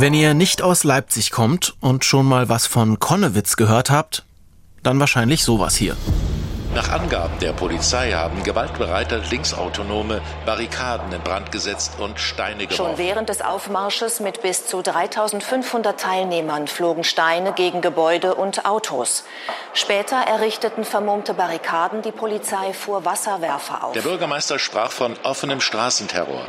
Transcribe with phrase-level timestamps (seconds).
[0.00, 4.24] Wenn ihr nicht aus Leipzig kommt und schon mal was von Konnewitz gehört habt,
[4.82, 5.94] dann wahrscheinlich sowas hier.
[6.74, 12.76] Nach Angaben der Polizei haben gewaltbereite Linksautonome Barrikaden in Brand gesetzt und Steine geworfen.
[12.76, 19.24] Schon während des Aufmarsches mit bis zu 3500 Teilnehmern flogen Steine gegen Gebäude und Autos.
[19.74, 23.92] Später errichteten vermummte Barrikaden die Polizei fuhr Wasserwerfer auf.
[23.92, 26.46] Der Bürgermeister sprach von offenem Straßenterror.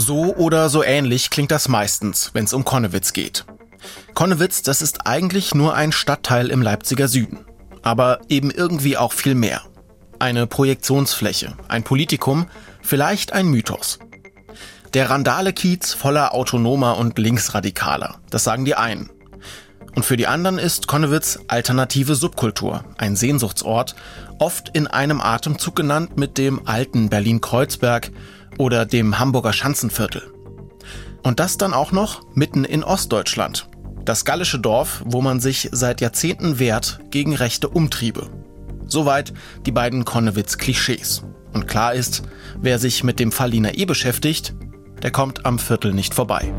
[0.00, 3.44] So oder so ähnlich klingt das meistens, wenn es um Konnewitz geht.
[4.14, 7.40] Konnewitz, das ist eigentlich nur ein Stadtteil im Leipziger Süden.
[7.82, 9.60] Aber eben irgendwie auch viel mehr.
[10.18, 12.46] Eine Projektionsfläche, ein Politikum,
[12.80, 13.98] vielleicht ein Mythos.
[14.94, 19.10] Der Randale-Kiez voller Autonomer und Linksradikaler, das sagen die einen.
[19.94, 23.96] Und für die anderen ist Konnewitz alternative Subkultur, ein Sehnsuchtsort,
[24.38, 28.10] oft in einem Atemzug genannt mit dem alten Berlin-Kreuzberg
[28.58, 30.32] oder dem Hamburger Schanzenviertel.
[31.22, 33.68] Und das dann auch noch mitten in Ostdeutschland.
[34.04, 38.28] Das gallische Dorf, wo man sich seit Jahrzehnten wehrt gegen rechte Umtriebe.
[38.86, 39.32] Soweit
[39.66, 41.22] die beiden Konnewitz-Klischees.
[41.52, 42.22] Und klar ist,
[42.60, 44.54] wer sich mit dem Fall Lina E beschäftigt,
[45.02, 46.52] der kommt am Viertel nicht vorbei.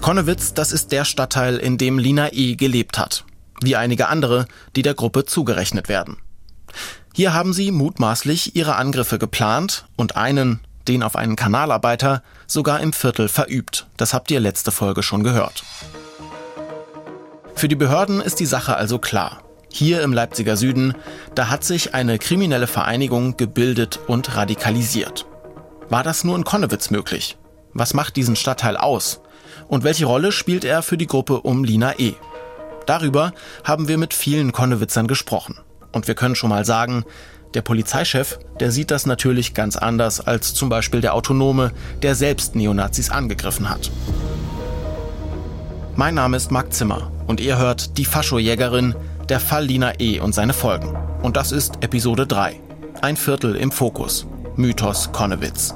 [0.00, 3.24] Konnewitz, das ist der Stadtteil, in dem Lina E gelebt hat.
[3.62, 6.18] Wie einige andere, die der Gruppe zugerechnet werden.
[7.16, 12.92] Hier haben sie mutmaßlich ihre Angriffe geplant und einen, den auf einen Kanalarbeiter, sogar im
[12.92, 13.86] Viertel verübt.
[13.96, 15.62] Das habt ihr letzte Folge schon gehört.
[17.54, 19.44] Für die Behörden ist die Sache also klar.
[19.70, 20.96] Hier im Leipziger Süden,
[21.36, 25.24] da hat sich eine kriminelle Vereinigung gebildet und radikalisiert.
[25.88, 27.36] War das nur in Konnewitz möglich?
[27.74, 29.20] Was macht diesen Stadtteil aus?
[29.68, 32.14] Und welche Rolle spielt er für die Gruppe um Lina E?
[32.86, 35.60] Darüber haben wir mit vielen Konnewitzern gesprochen.
[35.94, 37.04] Und wir können schon mal sagen,
[37.54, 41.70] der Polizeichef, der sieht das natürlich ganz anders als zum Beispiel der Autonome,
[42.02, 43.92] der selbst Neonazis angegriffen hat.
[45.94, 48.96] Mein Name ist Marc Zimmer und ihr hört Die Faschojägerin,
[49.28, 50.18] der Fall Lina E.
[50.18, 50.96] und seine Folgen.
[51.22, 52.58] Und das ist Episode 3.
[53.00, 54.26] Ein Viertel im Fokus.
[54.56, 55.74] Mythos Konnewitz.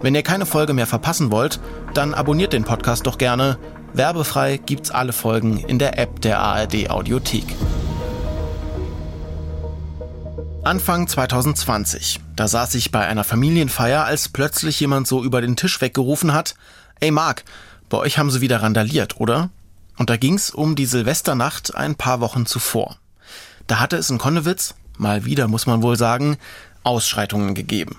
[0.00, 1.58] Wenn ihr keine Folge mehr verpassen wollt,
[1.92, 3.58] dann abonniert den Podcast doch gerne.
[3.92, 7.44] Werbefrei gibt's alle Folgen in der App der ARD Audiothek.
[10.62, 12.20] Anfang 2020.
[12.36, 16.54] Da saß ich bei einer Familienfeier, als plötzlich jemand so über den Tisch weggerufen hat,
[17.00, 17.44] Ey Marc,
[17.88, 19.48] bei euch haben sie wieder randaliert, oder?
[19.96, 22.98] Und da ging's um die Silvesternacht ein paar Wochen zuvor.
[23.68, 26.36] Da hatte es in Konnewitz, mal wieder muss man wohl sagen,
[26.82, 27.98] Ausschreitungen gegeben.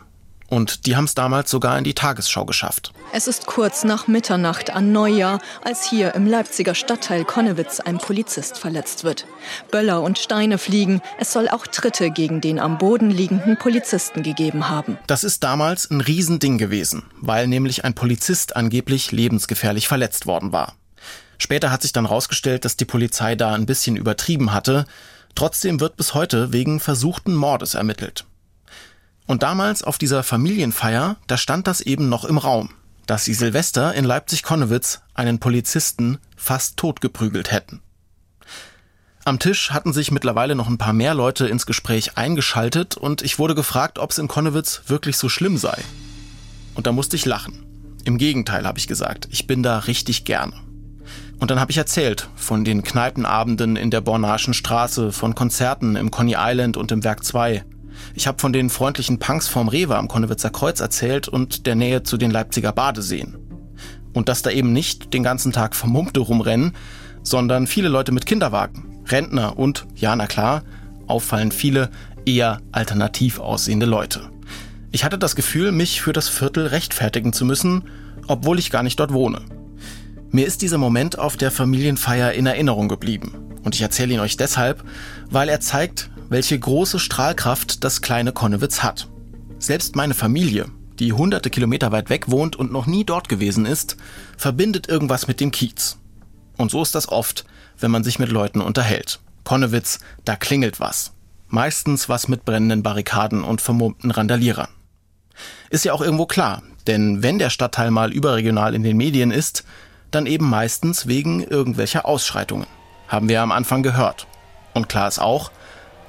[0.51, 2.91] Und die haben es damals sogar in die Tagesschau geschafft.
[3.13, 8.57] Es ist kurz nach Mitternacht an Neujahr, als hier im Leipziger Stadtteil Konnewitz ein Polizist
[8.57, 9.25] verletzt wird.
[9.71, 11.01] Böller und Steine fliegen.
[11.17, 14.97] Es soll auch Tritte gegen den am Boden liegenden Polizisten gegeben haben.
[15.07, 20.75] Das ist damals ein Riesending gewesen, weil nämlich ein Polizist angeblich lebensgefährlich verletzt worden war.
[21.37, 24.85] Später hat sich dann herausgestellt, dass die Polizei da ein bisschen übertrieben hatte.
[25.33, 28.25] Trotzdem wird bis heute wegen versuchten Mordes ermittelt.
[29.31, 32.69] Und damals auf dieser Familienfeier, da stand das eben noch im Raum,
[33.05, 37.79] dass sie Silvester in Leipzig-Konnewitz einen Polizisten fast totgeprügelt hätten.
[39.23, 43.39] Am Tisch hatten sich mittlerweile noch ein paar mehr Leute ins Gespräch eingeschaltet und ich
[43.39, 45.81] wurde gefragt, ob es in Konnewitz wirklich so schlimm sei.
[46.75, 47.63] Und da musste ich lachen.
[48.03, 50.55] Im Gegenteil, habe ich gesagt, ich bin da richtig gerne.
[51.39, 56.11] Und dann habe ich erzählt von den Kneipenabenden in der Bornaschen Straße, von Konzerten im
[56.11, 57.63] Coney Island und im Werk 2,
[58.13, 62.03] ich habe von den freundlichen Punks vorm Rewe am Konnewitzer Kreuz erzählt und der Nähe
[62.03, 63.37] zu den Leipziger Badeseen.
[64.13, 66.73] Und dass da eben nicht den ganzen Tag Vermummte rumrennen,
[67.23, 70.63] sondern viele Leute mit Kinderwagen, Rentner und, ja na klar,
[71.07, 71.89] auffallend viele
[72.25, 74.29] eher alternativ aussehende Leute.
[74.91, 77.85] Ich hatte das Gefühl, mich für das Viertel rechtfertigen zu müssen,
[78.27, 79.41] obwohl ich gar nicht dort wohne.
[80.31, 83.33] Mir ist dieser Moment auf der Familienfeier in Erinnerung geblieben.
[83.63, 84.83] Und ich erzähle ihn euch deshalb,
[85.29, 89.09] weil er zeigt, welche große Strahlkraft das kleine Konnewitz hat.
[89.59, 93.97] Selbst meine Familie, die hunderte Kilometer weit weg wohnt und noch nie dort gewesen ist,
[94.37, 95.97] verbindet irgendwas mit dem Kiez.
[96.55, 97.43] Und so ist das oft,
[97.79, 99.19] wenn man sich mit Leuten unterhält.
[99.43, 101.11] Konnewitz, da klingelt was.
[101.49, 104.69] Meistens was mit brennenden Barrikaden und vermummten Randalierern.
[105.69, 109.65] Ist ja auch irgendwo klar, denn wenn der Stadtteil mal überregional in den Medien ist,
[110.11, 112.67] dann eben meistens wegen irgendwelcher Ausschreitungen.
[113.09, 114.27] Haben wir am Anfang gehört.
[114.73, 115.51] Und klar ist auch,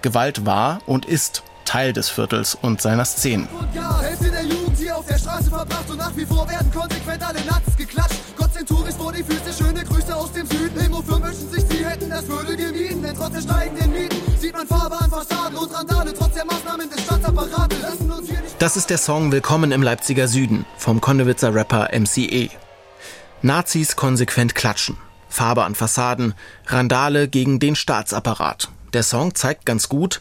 [0.03, 3.49] Gewalt war und ist Teil des Viertels und seiner Szenen.
[3.59, 6.71] Und ja, Hälfte der Jugend hier auf der Straße verbracht und nach wie vor werden
[6.73, 8.17] konsequent alle Nazis geklatscht.
[8.37, 10.79] Gott sei Tourist vor die Füße, schöne Grüße aus dem Süden.
[10.79, 14.53] Limo für wünschen sich, sie hätten das würde gemieden, denn trotz der steigenden Mieten sieht
[14.53, 17.79] man Farbe an Fassaden und Randale trotz der Maßnahmen des Staatsapparates.
[18.59, 22.49] Das ist der Song Willkommen im Leipziger Süden vom Konnewitzer Rapper MCE.
[23.43, 24.97] Nazis konsequent klatschen,
[25.29, 26.35] Farbe an Fassaden,
[26.67, 28.69] Randale gegen den Staatsapparat.
[28.93, 30.21] Der Song zeigt ganz gut,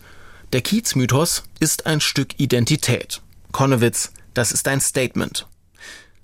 [0.54, 3.22] der Kiezmythos ist ein Stück Identität.
[3.52, 5.46] Konnewitz, das ist ein Statement.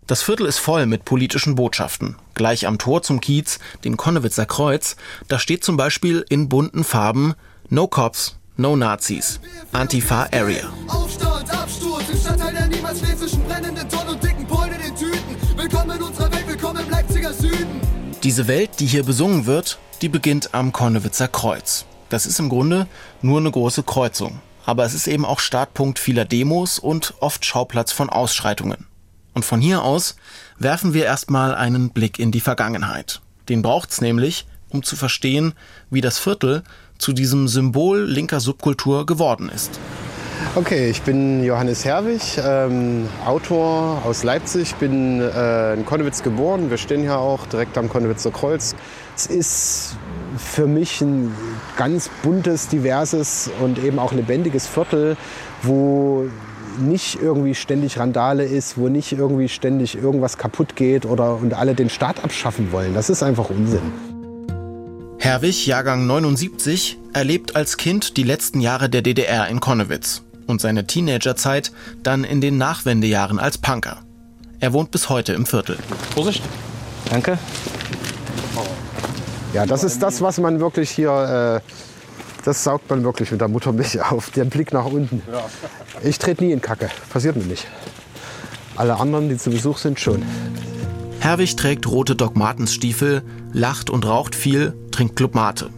[0.06, 2.16] Das Viertel ist voll mit politischen Botschaften.
[2.36, 4.96] Gleich am Tor zum Kiez, den Konnewitzer Kreuz,
[5.28, 7.34] da steht zum Beispiel in bunten Farben
[7.70, 9.42] No Cops, No Nazis,
[9.74, 10.72] Antifa Area.
[10.88, 15.36] Aufstand, Absturz, im Stadtteil, der niemals zwischen brennenden Tonnen und dicken Pollen in Tüten.
[15.58, 17.82] Willkommen in unserer Welt, willkommen im Leipziger Süden.
[18.24, 21.86] Diese Welt, die hier besungen wird, die beginnt am Konnewitzer Kreuz.
[22.10, 22.88] Das ist im Grunde
[23.22, 24.40] nur eine große Kreuzung.
[24.66, 28.86] Aber es ist eben auch Startpunkt vieler Demos und oft Schauplatz von Ausschreitungen.
[29.34, 30.16] Und von hier aus
[30.58, 33.22] werfen wir erstmal einen Blick in die Vergangenheit.
[33.50, 35.54] Den braucht's nämlich, um zu verstehen,
[35.90, 36.64] wie das Viertel
[36.98, 39.80] zu diesem Symbol linker Subkultur geworden ist.
[40.56, 46.70] Okay, ich bin Johannes Herwig, ähm, Autor aus Leipzig, bin äh, in Konnewitz geboren.
[46.70, 48.76] Wir stehen hier auch direkt am Konnewitzer Kreuz.
[49.18, 49.96] Es ist
[50.38, 51.34] für mich ein
[51.76, 55.18] ganz buntes, diverses und eben auch lebendiges Viertel,
[55.64, 56.30] wo
[56.80, 61.74] nicht irgendwie ständig Randale ist, wo nicht irgendwie ständig irgendwas kaputt geht oder und alle
[61.74, 62.94] den Staat abschaffen wollen.
[62.94, 63.92] Das ist einfach Unsinn.
[65.18, 70.86] Herwig, Jahrgang 79, erlebt als Kind die letzten Jahre der DDR in Konnewitz und seine
[70.86, 71.72] Teenagerzeit
[72.04, 73.98] dann in den Nachwendejahren als Punker.
[74.60, 75.80] Er wohnt bis heute im Viertel.
[76.14, 76.44] Vorsicht.
[77.10, 77.40] Danke.
[79.58, 81.72] Ja, das ist das, was man wirklich hier äh,
[82.46, 84.30] das saugt man wirklich mit der Muttermilch auf.
[84.30, 85.24] Den Blick nach unten.
[86.04, 86.92] Ich trete nie in Kacke.
[87.10, 87.66] Passiert mir nicht.
[88.76, 90.22] Alle anderen, die zu Besuch sind, schon.
[91.22, 95.72] Herwig trägt rote Doc Martens Stiefel, lacht und raucht viel, trinkt Club Mate.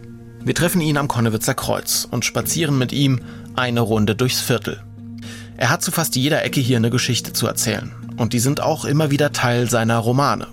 [0.44, 3.22] Wir treffen ihn am Konnewitzer Kreuz und spazieren mit ihm
[3.56, 4.82] eine Runde durchs Viertel.
[5.56, 7.94] Er hat zu fast jeder Ecke hier eine Geschichte zu erzählen.
[8.18, 10.48] Und die sind auch immer wieder Teil seiner Romane.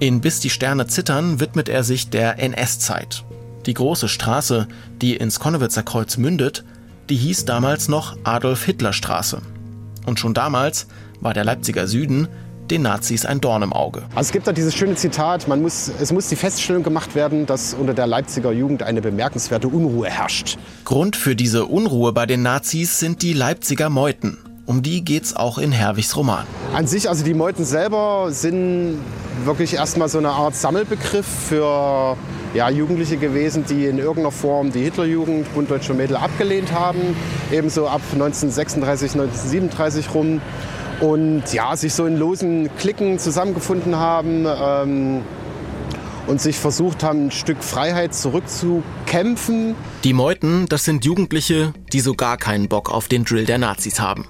[0.00, 3.24] In Bis die Sterne zittern widmet er sich der NS-Zeit
[3.66, 4.68] die große Straße,
[5.00, 6.64] die ins Konnewitzer Kreuz mündet,
[7.08, 9.42] die hieß damals noch Adolf-Hitler-Straße.
[10.06, 10.86] Und schon damals
[11.20, 12.28] war der Leipziger Süden
[12.70, 14.02] den Nazis ein Dorn im Auge.
[14.14, 17.44] Also es gibt da dieses schöne Zitat, man muss, es muss die Feststellung gemacht werden,
[17.44, 20.56] dass unter der Leipziger Jugend eine bemerkenswerte Unruhe herrscht.
[20.84, 24.38] Grund für diese Unruhe bei den Nazis sind die Leipziger Meuten.
[24.70, 26.46] Um die geht's auch in Herwigs Roman.
[26.72, 29.00] An sich, also die Meuten selber sind
[29.44, 32.16] wirklich erstmal so eine Art Sammelbegriff für
[32.54, 37.16] ja, Jugendliche gewesen, die in irgendeiner Form die Hitlerjugend, Bund Deutscher Mädel abgelehnt haben.
[37.50, 40.40] Ebenso ab 1936, 1937 rum.
[41.00, 44.46] Und ja, sich so in losen Klicken zusammengefunden haben.
[44.46, 45.22] Ähm,
[46.28, 49.74] und sich versucht haben, ein Stück Freiheit zurückzukämpfen.
[50.04, 53.98] Die Meuten, das sind Jugendliche, die so gar keinen Bock auf den Drill der Nazis
[53.98, 54.26] haben.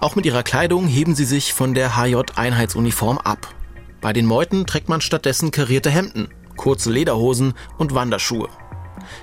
[0.00, 3.54] Auch mit ihrer Kleidung heben sie sich von der HJ-Einheitsuniform ab.
[4.00, 8.48] Bei den Meuten trägt man stattdessen karierte Hemden, kurze Lederhosen und Wanderschuhe.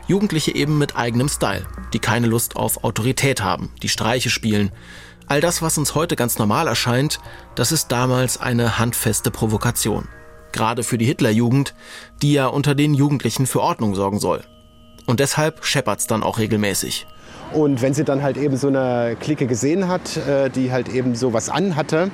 [0.07, 4.72] Jugendliche eben mit eigenem Style, die keine Lust auf Autorität haben, die Streiche spielen.
[5.28, 7.19] All das, was uns heute ganz normal erscheint,
[7.56, 10.07] das ist damals eine handfeste Provokation.
[10.51, 11.75] Gerade für die Hitlerjugend,
[12.22, 14.44] die ja unter den Jugendlichen für Ordnung sorgen soll.
[15.06, 17.06] Und deshalb scheppert's dann auch regelmäßig.
[17.54, 21.16] Und wenn sie dann halt eben so eine Clique gesehen hat, äh, die halt eben
[21.16, 22.12] so was anhatte,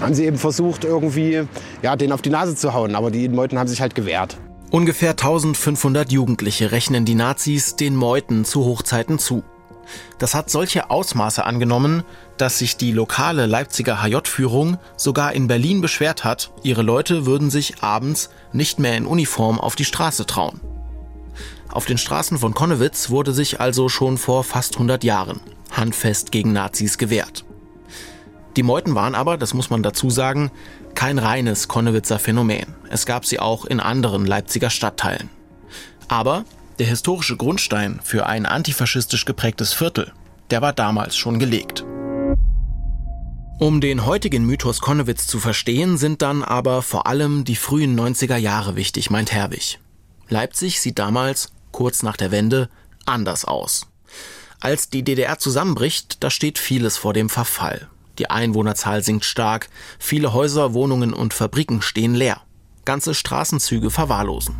[0.00, 1.42] haben sie eben versucht, irgendwie
[1.82, 2.96] ja, den auf die Nase zu hauen.
[2.96, 4.36] Aber die Meuten haben sich halt gewehrt.
[4.70, 9.44] Ungefähr 1500 Jugendliche rechnen die Nazis den Meuten zu Hochzeiten zu.
[10.18, 12.02] Das hat solche Ausmaße angenommen,
[12.38, 17.82] dass sich die lokale Leipziger HJ-Führung sogar in Berlin beschwert hat, ihre Leute würden sich
[17.82, 20.60] abends nicht mehr in Uniform auf die Straße trauen.
[21.70, 25.40] Auf den Straßen von Konnewitz wurde sich also schon vor fast 100 Jahren
[25.70, 27.44] handfest gegen Nazis gewehrt.
[28.56, 30.50] Die Meuten waren aber, das muss man dazu sagen,
[30.94, 32.74] kein reines Konnewitzer Phänomen.
[32.88, 35.28] Es gab sie auch in anderen Leipziger Stadtteilen.
[36.06, 36.44] Aber
[36.78, 40.12] der historische Grundstein für ein antifaschistisch geprägtes Viertel,
[40.50, 41.84] der war damals schon gelegt.
[43.58, 48.36] Um den heutigen Mythos Konnewitz zu verstehen, sind dann aber vor allem die frühen 90er
[48.36, 49.78] Jahre wichtig, meint Herwig.
[50.28, 52.68] Leipzig sieht damals kurz nach der Wende
[53.04, 53.86] anders aus.
[54.60, 57.88] Als die DDR zusammenbricht, da steht vieles vor dem Verfall.
[58.18, 62.40] Die Einwohnerzahl sinkt stark, viele Häuser, Wohnungen und Fabriken stehen leer.
[62.84, 64.54] Ganze Straßenzüge verwahrlosen.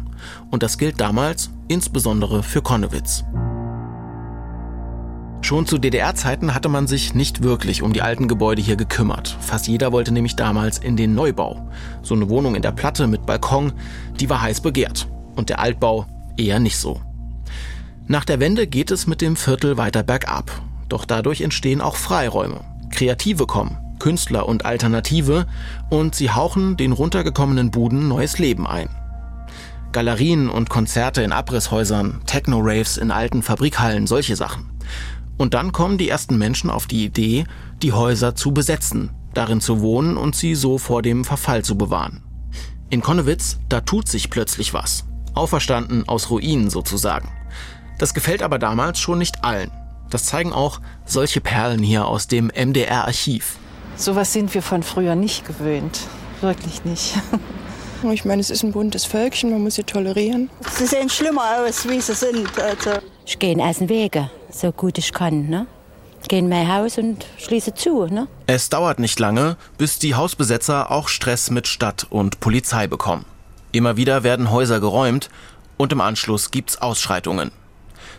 [0.50, 3.24] Und das gilt damals insbesondere für Konnewitz.
[5.42, 9.36] Schon zu DDR-Zeiten hatte man sich nicht wirklich um die alten Gebäude hier gekümmert.
[9.40, 11.70] Fast jeder wollte nämlich damals in den Neubau.
[12.02, 13.72] So eine Wohnung in der Platte mit Balkon,
[14.18, 15.06] die war heiß begehrt.
[15.34, 17.00] Und der Altbau, Eher nicht so.
[18.06, 20.50] Nach der Wende geht es mit dem Viertel weiter bergab.
[20.88, 22.60] Doch dadurch entstehen auch Freiräume.
[22.90, 25.46] Kreative kommen, Künstler und Alternative
[25.90, 28.88] und sie hauchen den runtergekommenen Buden neues Leben ein.
[29.92, 34.70] Galerien und Konzerte in Abrisshäusern, Techno-Raves in alten Fabrikhallen, solche Sachen.
[35.36, 37.44] Und dann kommen die ersten Menschen auf die Idee,
[37.80, 42.22] die Häuser zu besetzen, darin zu wohnen und sie so vor dem Verfall zu bewahren.
[42.90, 45.04] In Konnewitz, da tut sich plötzlich was.
[45.34, 47.30] Auferstanden aus Ruinen sozusagen.
[47.98, 49.70] Das gefällt aber damals schon nicht allen.
[50.10, 53.56] Das zeigen auch solche Perlen hier aus dem MDR-Archiv.
[53.96, 56.00] Sowas sind wir von früher nicht gewöhnt.
[56.40, 57.14] Wirklich nicht.
[58.12, 60.50] Ich meine, es ist ein buntes Völkchen, man muss sie tolerieren.
[60.70, 62.50] Sie sehen schlimmer aus, wie sie sind.
[62.60, 62.90] Also.
[63.24, 65.48] Ich gehe aus dem Wege, so gut ich kann.
[65.48, 65.66] Ne?
[66.28, 68.04] Gehe in mein Haus und schließe zu.
[68.04, 68.28] Ne?
[68.46, 73.24] Es dauert nicht lange, bis die Hausbesetzer auch Stress mit Stadt und Polizei bekommen.
[73.74, 75.30] Immer wieder werden Häuser geräumt
[75.76, 77.50] und im Anschluss gibt's Ausschreitungen.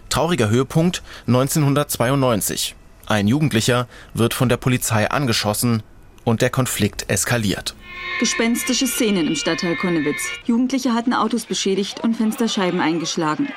[0.09, 2.75] Trauriger Höhepunkt 1992.
[3.05, 5.81] Ein Jugendlicher wird von der Polizei angeschossen
[6.25, 7.73] und der Konflikt eskaliert.
[8.19, 10.23] Gespenstische Szenen im Stadtteil Konnewitz.
[10.43, 13.47] Jugendliche hatten Autos beschädigt und Fensterscheiben eingeschlagen.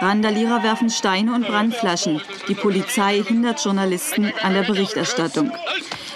[0.00, 2.22] Randalierer werfen Steine und Brandflaschen.
[2.48, 5.52] Die Polizei hindert Journalisten an der Berichterstattung.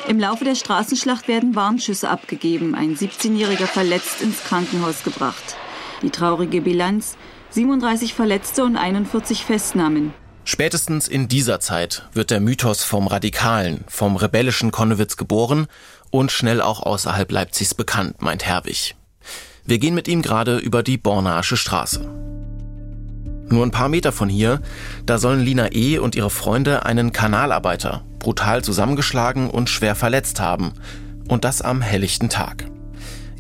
[0.09, 2.75] Im Laufe der Straßenschlacht werden Warnschüsse abgegeben.
[2.75, 5.57] Ein 17-Jähriger verletzt ins Krankenhaus gebracht.
[6.03, 7.17] Die traurige Bilanz
[7.50, 10.14] 37 Verletzte und 41 Festnahmen.
[10.45, 15.67] Spätestens in dieser Zeit wird der Mythos vom radikalen, vom rebellischen Konnewitz geboren
[16.11, 18.95] und schnell auch außerhalb Leipzigs bekannt, meint Herwig.
[19.64, 22.07] Wir gehen mit ihm gerade über die Bornasche Straße.
[23.48, 24.60] Nur ein paar Meter von hier,
[25.06, 25.98] da sollen Lina E.
[25.98, 30.72] und ihre Freunde einen Kanalarbeiter brutal zusammengeschlagen und schwer verletzt haben.
[31.28, 32.64] Und das am helllichten Tag.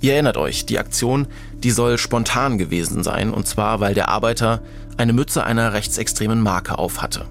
[0.00, 1.26] Ihr erinnert euch, die Aktion,
[1.62, 4.60] die soll spontan gewesen sein, und zwar weil der Arbeiter
[4.98, 7.24] eine Mütze einer rechtsextremen Marke aufhatte.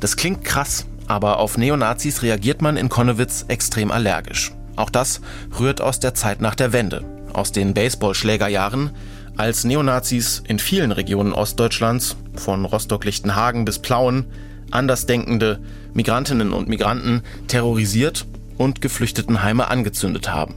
[0.00, 4.52] Das klingt krass, aber auf Neonazis reagiert man in Konnewitz extrem allergisch.
[4.74, 5.20] Auch das
[5.58, 8.90] rührt aus der Zeit nach der Wende, aus den Baseballschlägerjahren,
[9.36, 14.26] als Neonazis in vielen Regionen Ostdeutschlands, von Rostock-Lichtenhagen bis Plauen,
[14.70, 15.60] Andersdenkende,
[15.94, 18.26] Migrantinnen und Migranten terrorisiert
[18.58, 20.54] und Geflüchtetenheime angezündet haben.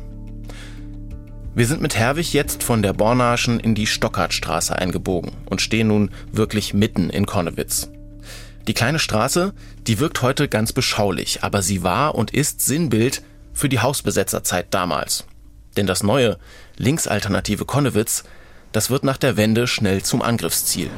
[1.55, 6.12] Wir sind mit Herwig jetzt von der Bornaschen in die Stockhartstraße eingebogen und stehen nun
[6.31, 7.89] wirklich mitten in Konnewitz.
[8.67, 9.53] Die kleine Straße,
[9.88, 15.25] die wirkt heute ganz beschaulich, aber sie war und ist Sinnbild für die Hausbesetzerzeit damals.
[15.75, 16.38] Denn das neue,
[16.77, 18.24] linksalternative Konnewitz,
[18.72, 20.90] das wird nach der Wende schnell zum Angriffsziel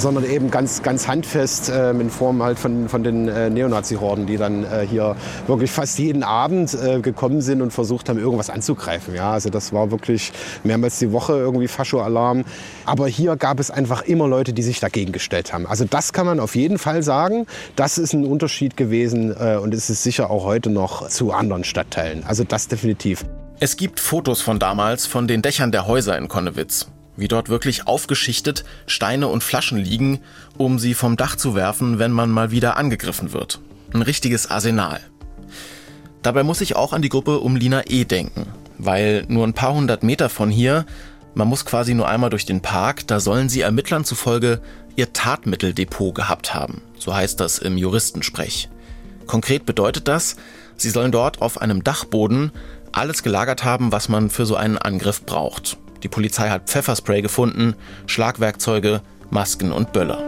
[0.00, 4.36] sondern eben ganz, ganz handfest äh, in Form halt von, von den äh, Neonazi-Horden, die
[4.36, 9.14] dann äh, hier wirklich fast jeden Abend äh, gekommen sind und versucht haben, irgendwas anzugreifen.
[9.14, 10.32] Ja, also das war wirklich
[10.64, 12.44] mehrmals die Woche irgendwie Fascho-Alarm.
[12.86, 15.66] Aber hier gab es einfach immer Leute, die sich dagegen gestellt haben.
[15.66, 17.46] Also das kann man auf jeden Fall sagen.
[17.76, 21.64] Das ist ein Unterschied gewesen äh, und es ist sicher auch heute noch zu anderen
[21.64, 22.24] Stadtteilen.
[22.26, 23.24] Also das definitiv.
[23.58, 26.86] Es gibt Fotos von damals von den Dächern der Häuser in Konnewitz
[27.20, 30.20] wie dort wirklich aufgeschichtet Steine und Flaschen liegen,
[30.56, 33.60] um sie vom Dach zu werfen, wenn man mal wieder angegriffen wird.
[33.92, 35.00] Ein richtiges Arsenal.
[36.22, 38.04] Dabei muss ich auch an die Gruppe um Lina E.
[38.04, 38.46] denken,
[38.78, 40.84] weil nur ein paar hundert Meter von hier,
[41.34, 44.60] man muss quasi nur einmal durch den Park, da sollen sie Ermittlern zufolge
[44.96, 46.82] ihr Tatmitteldepot gehabt haben.
[46.98, 48.68] So heißt das im Juristensprech.
[49.26, 50.36] Konkret bedeutet das,
[50.76, 52.52] sie sollen dort auf einem Dachboden
[52.92, 55.78] alles gelagert haben, was man für so einen Angriff braucht.
[56.02, 57.74] Die Polizei hat Pfefferspray gefunden,
[58.06, 60.18] Schlagwerkzeuge, Masken und Böller.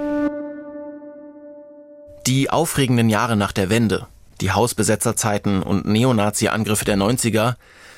[2.27, 4.07] Die aufregenden Jahre nach der Wende,
[4.41, 7.57] die Hausbesetzerzeiten und Neonazi-Angriffe der 90er,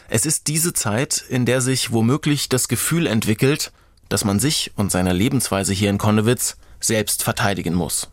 [0.08, 3.72] es ist diese Zeit, in der sich womöglich das Gefühl entwickelt,
[4.08, 8.10] dass man sich und seine Lebensweise hier in Konnewitz selbst verteidigen muss.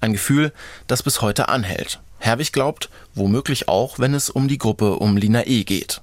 [0.00, 0.52] Ein Gefühl,
[0.86, 2.00] das bis heute anhält.
[2.18, 5.64] Herwig glaubt, womöglich auch, wenn es um die Gruppe um Lina E.
[5.64, 6.00] geht.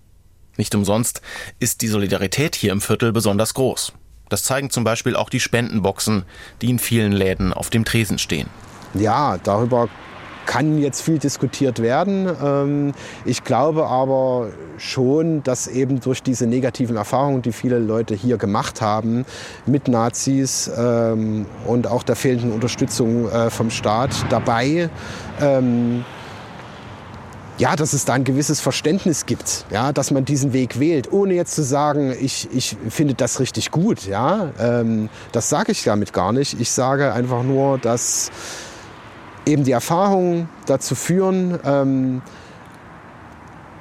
[0.58, 1.22] Nicht umsonst
[1.60, 3.94] ist die Solidarität hier im Viertel besonders groß.
[4.30, 6.24] Das zeigen zum Beispiel auch die Spendenboxen,
[6.62, 8.48] die in vielen Läden auf dem Tresen stehen.
[8.94, 9.90] Ja, darüber
[10.46, 12.30] kann jetzt viel diskutiert werden.
[12.44, 12.94] Ähm,
[13.26, 18.82] ich glaube aber schon, dass eben durch diese negativen Erfahrungen, die viele Leute hier gemacht
[18.82, 19.26] haben
[19.66, 24.90] mit Nazis ähm, und auch der fehlenden Unterstützung äh, vom Staat dabei,
[25.40, 26.04] ähm,
[27.62, 31.36] ja, dass es da ein gewisses Verständnis gibt, ja, dass man diesen Weg wählt, ohne
[31.36, 34.08] jetzt zu sagen, ich, ich finde das richtig gut.
[34.08, 36.60] Ja, ähm, das sage ich damit gar nicht.
[36.60, 38.32] Ich sage einfach nur, dass
[39.46, 42.24] eben die Erfahrungen dazu führen, ähm,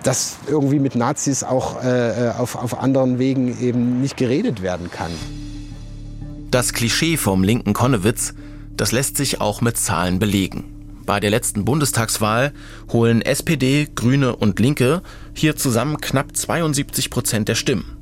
[0.02, 5.10] dass irgendwie mit Nazis auch äh, auf, auf anderen Wegen eben nicht geredet werden kann.
[6.50, 8.34] Das Klischee vom linken Konnewitz,
[8.76, 10.79] das lässt sich auch mit Zahlen belegen.
[11.10, 12.52] Bei der letzten Bundestagswahl
[12.92, 15.02] holen SPD, Grüne und Linke
[15.34, 17.96] hier zusammen knapp 72 Prozent der Stimmen.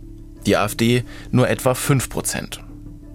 [0.44, 2.60] Die AfD nur etwa 5 Prozent.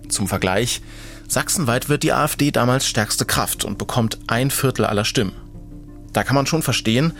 [0.09, 0.81] Zum Vergleich,
[1.27, 5.33] sachsenweit wird die AfD damals stärkste Kraft und bekommt ein Viertel aller Stimmen.
[6.11, 7.13] Da kann man schon verstehen,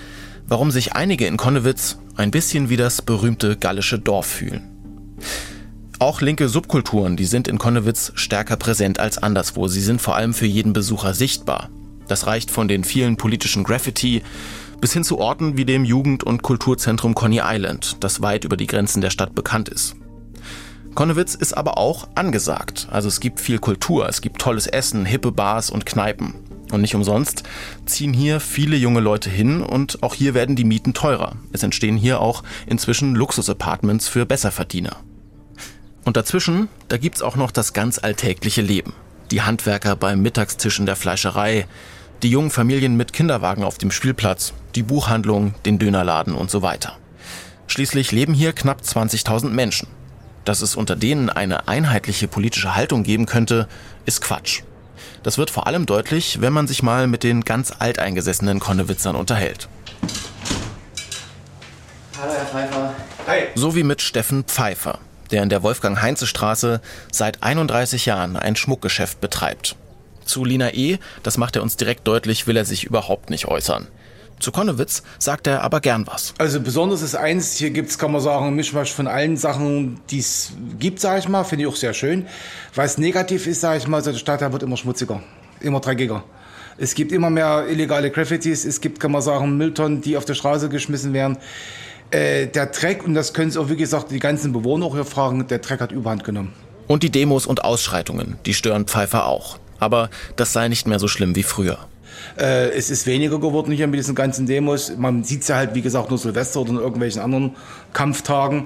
[0.48, 4.64] warum sich einige in Konnewitz ein bisschen wie das berühmte gallische Dorf fühlen.
[6.00, 9.68] Auch linke Subkulturen, die sind in Konnewitz stärker präsent als anderswo.
[9.68, 11.70] Sie sind vor allem für jeden Besucher sichtbar.
[12.08, 14.24] Das reicht von den vielen politischen Graffiti
[14.82, 18.68] bis hin zu Orten wie dem Jugend- und Kulturzentrum Coney Island, das weit über die
[18.68, 19.96] Grenzen der Stadt bekannt ist.
[20.94, 22.88] Konnewitz ist aber auch angesagt.
[22.92, 26.36] Also es gibt viel Kultur, es gibt tolles Essen, hippe Bars und Kneipen.
[26.72, 27.44] Und nicht umsonst
[27.86, 31.36] ziehen hier viele junge Leute hin und auch hier werden die Mieten teurer.
[31.52, 34.98] Es entstehen hier auch inzwischen Luxusapartments für Besserverdiener.
[36.04, 38.94] Und dazwischen, da gibt's auch noch das ganz alltägliche Leben.
[39.32, 41.68] Die Handwerker beim Mittagstisch in der Fleischerei,
[42.24, 46.98] die jungen Familien mit Kinderwagen auf dem Spielplatz, die Buchhandlung, den Dönerladen und so weiter.
[47.68, 49.90] Schließlich leben hier knapp 20.000 Menschen.
[50.46, 53.68] Dass es unter denen eine einheitliche politische Haltung geben könnte,
[54.06, 54.62] ist Quatsch.
[55.22, 59.68] Das wird vor allem deutlich, wenn man sich mal mit den ganz alteingesessenen Konnewitzern unterhält.
[62.22, 62.94] Hallo, Herr Pfeiffer.
[63.28, 63.40] Hi.
[63.56, 65.00] So wie mit Steffen Pfeiffer,
[65.32, 69.76] der in der Wolfgang-Heinze-Straße seit 31 Jahren ein Schmuckgeschäft betreibt.
[70.26, 73.88] Zu Lina E., das macht er uns direkt deutlich, will er sich überhaupt nicht äußern.
[74.40, 76.34] Zu Konnewitz sagt er aber gern was.
[76.38, 80.20] Also besonders ist eins, hier gibt's, kann man sagen, ein Mischmasch von allen Sachen, die
[80.20, 82.28] es gibt, sage ich mal, finde ich auch sehr schön.
[82.76, 85.24] Was negativ ist, sage ich mal, so der Stadtteil wird immer schmutziger,
[85.62, 86.24] immer dreckiger.
[86.78, 90.34] Es gibt immer mehr illegale Graffitis, es gibt, kann man sagen, Mülltonnen, die auf der
[90.34, 91.38] Straße geschmissen werden.
[92.12, 95.06] Äh, der Dreck, und das können Sie auch, wie gesagt, die ganzen Bewohner auch hier
[95.06, 96.52] fragen, der Dreck hat Überhand genommen.
[96.88, 99.58] Und die Demos und Ausschreitungen, die stören Pfeiffer auch.
[99.84, 101.78] Aber das sei nicht mehr so schlimm wie früher.
[102.38, 104.94] Äh, es ist weniger geworden hier mit diesen ganzen Demos.
[104.98, 107.56] Man sieht ja halt, wie gesagt, nur Silvester oder in irgendwelchen anderen
[107.94, 108.66] Kampftagen.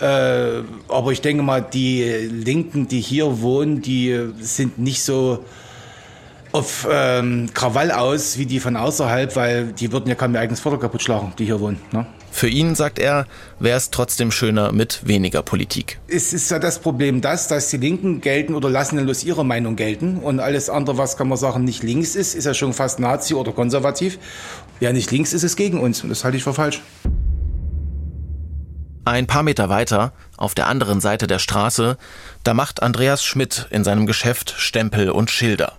[0.00, 5.44] Äh, aber ich denke mal, die Linken, die hier wohnen, die sind nicht so
[6.56, 10.60] auf ähm, Krawall aus wie die von außerhalb, weil die würden ja kein ihr eigenes
[10.60, 11.78] Vater kaputt schlagen, die hier wohnen.
[11.92, 12.06] Ne?
[12.30, 13.26] Für ihn, sagt er,
[13.60, 15.98] wäre es trotzdem schöner mit weniger Politik.
[16.08, 19.76] Es ist ja das Problem das, dass die Linken gelten oder lassen bloß ihre Meinung
[19.76, 23.00] gelten und alles andere, was kann man sagen, nicht links ist, ist ja schon fast
[23.00, 24.18] Nazi oder konservativ.
[24.80, 26.82] Wer nicht links ist, ist gegen uns und das halte ich für falsch.
[29.04, 31.96] Ein paar Meter weiter, auf der anderen Seite der Straße,
[32.44, 35.74] da macht Andreas Schmidt in seinem Geschäft Stempel und Schilder.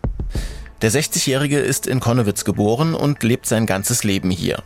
[0.84, 4.62] Der 60-Jährige ist in Konnewitz geboren und lebt sein ganzes Leben hier.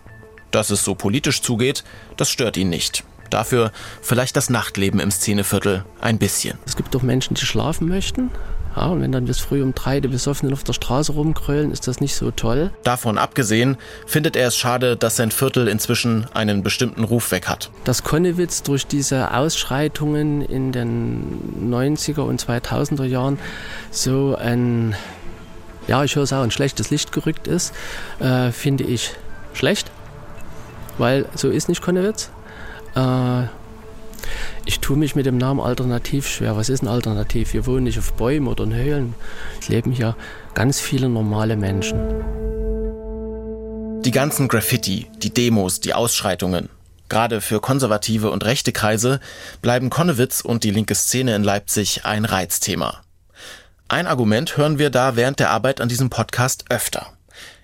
[0.51, 1.85] Dass es so politisch zugeht,
[2.17, 3.05] das stört ihn nicht.
[3.29, 3.71] Dafür
[4.01, 6.57] vielleicht das Nachtleben im Szeneviertel ein bisschen.
[6.65, 8.29] Es gibt doch Menschen, die schlafen möchten.
[8.75, 11.87] Ja, und wenn dann bis früh um drei die Besoffenen auf der Straße rumkrölen, ist
[11.87, 12.71] das nicht so toll.
[12.83, 17.69] Davon abgesehen findet er es schade, dass sein Viertel inzwischen einen bestimmten Ruf weg hat.
[17.85, 23.39] Dass Konnewitz durch diese Ausschreitungen in den 90er und 2000er Jahren
[23.91, 24.95] so ein
[25.91, 27.73] ja, ich höre es auch, ein schlechtes Licht gerückt ist,
[28.19, 29.11] äh, finde ich
[29.53, 29.91] schlecht,
[30.97, 32.29] weil so ist nicht Konnewitz.
[32.95, 33.43] Äh,
[34.63, 36.55] ich tue mich mit dem Namen Alternativ schwer.
[36.55, 37.51] Was ist ein Alternativ?
[37.51, 39.15] Wir wohnen nicht auf Bäumen oder in Höhlen.
[39.59, 40.15] Es leben hier
[40.53, 41.99] ganz viele normale Menschen.
[44.05, 46.69] Die ganzen Graffiti, die Demos, die Ausschreitungen.
[47.09, 49.19] Gerade für konservative und rechte Kreise
[49.61, 53.00] bleiben Konnewitz und die linke Szene in Leipzig ein Reizthema.
[53.91, 57.07] Ein Argument hören wir da während der Arbeit an diesem Podcast öfter.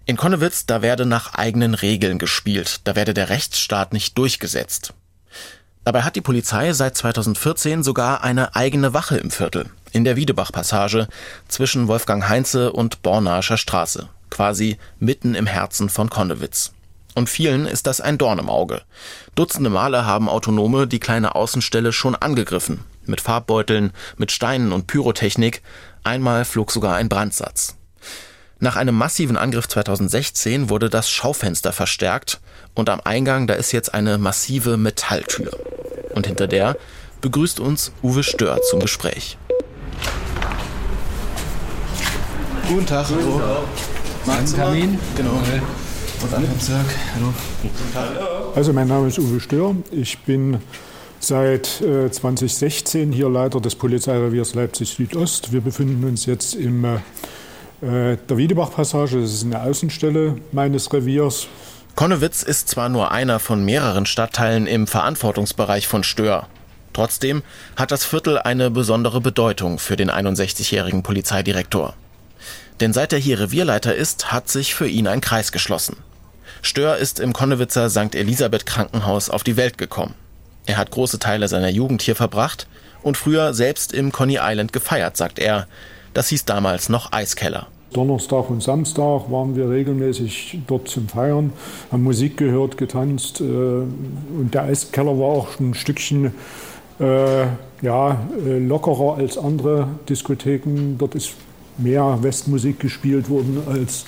[0.05, 4.93] In Konnewitz, da werde nach eigenen Regeln gespielt, da werde der Rechtsstaat nicht durchgesetzt.
[5.85, 11.07] Dabei hat die Polizei seit 2014 sogar eine eigene Wache im Viertel, in der Wiedebach-Passage
[11.47, 16.73] zwischen Wolfgang Heinze und Bornascher Straße, quasi mitten im Herzen von Konnewitz.
[17.17, 18.83] Und vielen ist das ein Dorn im Auge.
[19.33, 22.81] Dutzende Male haben Autonome die kleine Außenstelle schon angegriffen.
[23.07, 25.63] Mit Farbbeuteln, mit Steinen und Pyrotechnik,
[26.03, 27.75] Einmal flog sogar ein Brandsatz.
[28.59, 32.39] Nach einem massiven Angriff 2016 wurde das Schaufenster verstärkt
[32.75, 35.49] und am Eingang da ist jetzt eine massive Metalltür.
[36.13, 36.77] Und hinter der
[37.21, 39.39] begrüßt uns Uwe Stör zum Gespräch.
[42.69, 43.41] Guten Tag, hallo.
[44.55, 44.99] Termin?
[45.15, 45.41] Genau.
[46.21, 46.85] Und an Bezirk.
[47.15, 47.33] Hallo.
[48.55, 49.75] Also mein Name ist Uwe Stör.
[49.91, 50.59] Ich bin
[51.19, 55.51] seit äh, 2016 hier Leiter des Polizeireviers Leipzig Südost.
[55.51, 56.99] Wir befinden uns jetzt im äh,
[57.81, 61.47] der Wiedebach-Passage, das ist eine Außenstelle meines Reviers.
[61.95, 66.47] Konnewitz ist zwar nur einer von mehreren Stadtteilen im Verantwortungsbereich von Stör.
[66.93, 67.43] Trotzdem
[67.75, 71.93] hat das Viertel eine besondere Bedeutung für den 61-jährigen Polizeidirektor.
[72.79, 75.97] Denn seit er hier Revierleiter ist, hat sich für ihn ein Kreis geschlossen.
[76.61, 78.15] Stör ist im Konnewitzer St.
[78.15, 80.15] Elisabeth Krankenhaus auf die Welt gekommen.
[80.65, 82.67] Er hat große Teile seiner Jugend hier verbracht
[83.01, 85.67] und früher selbst im Coney Island gefeiert, sagt er.
[86.13, 87.67] Das hieß damals noch Eiskeller.
[87.93, 91.53] Donnerstag und Samstag waren wir regelmäßig dort zum Feiern,
[91.91, 93.39] haben Musik gehört, getanzt.
[93.39, 96.33] Äh, und der Eiskeller war auch ein Stückchen
[96.99, 97.45] äh,
[97.81, 100.97] ja, äh, lockerer als andere Diskotheken.
[100.97, 101.31] Dort ist
[101.77, 104.05] mehr Westmusik gespielt worden, als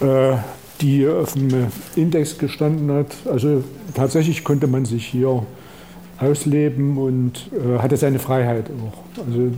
[0.00, 0.36] äh,
[0.80, 3.12] die auf dem Index gestanden hat.
[3.30, 5.44] Also tatsächlich konnte man sich hier
[6.18, 9.24] ausleben und äh, hatte seine Freiheit auch.
[9.24, 9.52] Also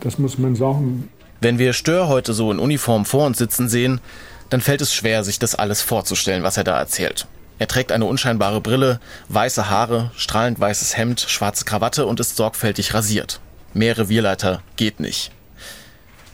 [0.00, 1.08] das muss man sagen.
[1.40, 4.00] Wenn wir Stör heute so in Uniform vor uns sitzen sehen,
[4.50, 7.26] dann fällt es schwer, sich das alles vorzustellen, was er da erzählt.
[7.58, 12.94] Er trägt eine unscheinbare Brille, weiße Haare, strahlend weißes Hemd, schwarze Krawatte und ist sorgfältig
[12.94, 13.40] rasiert.
[13.74, 15.30] Mehr Revierleiter geht nicht.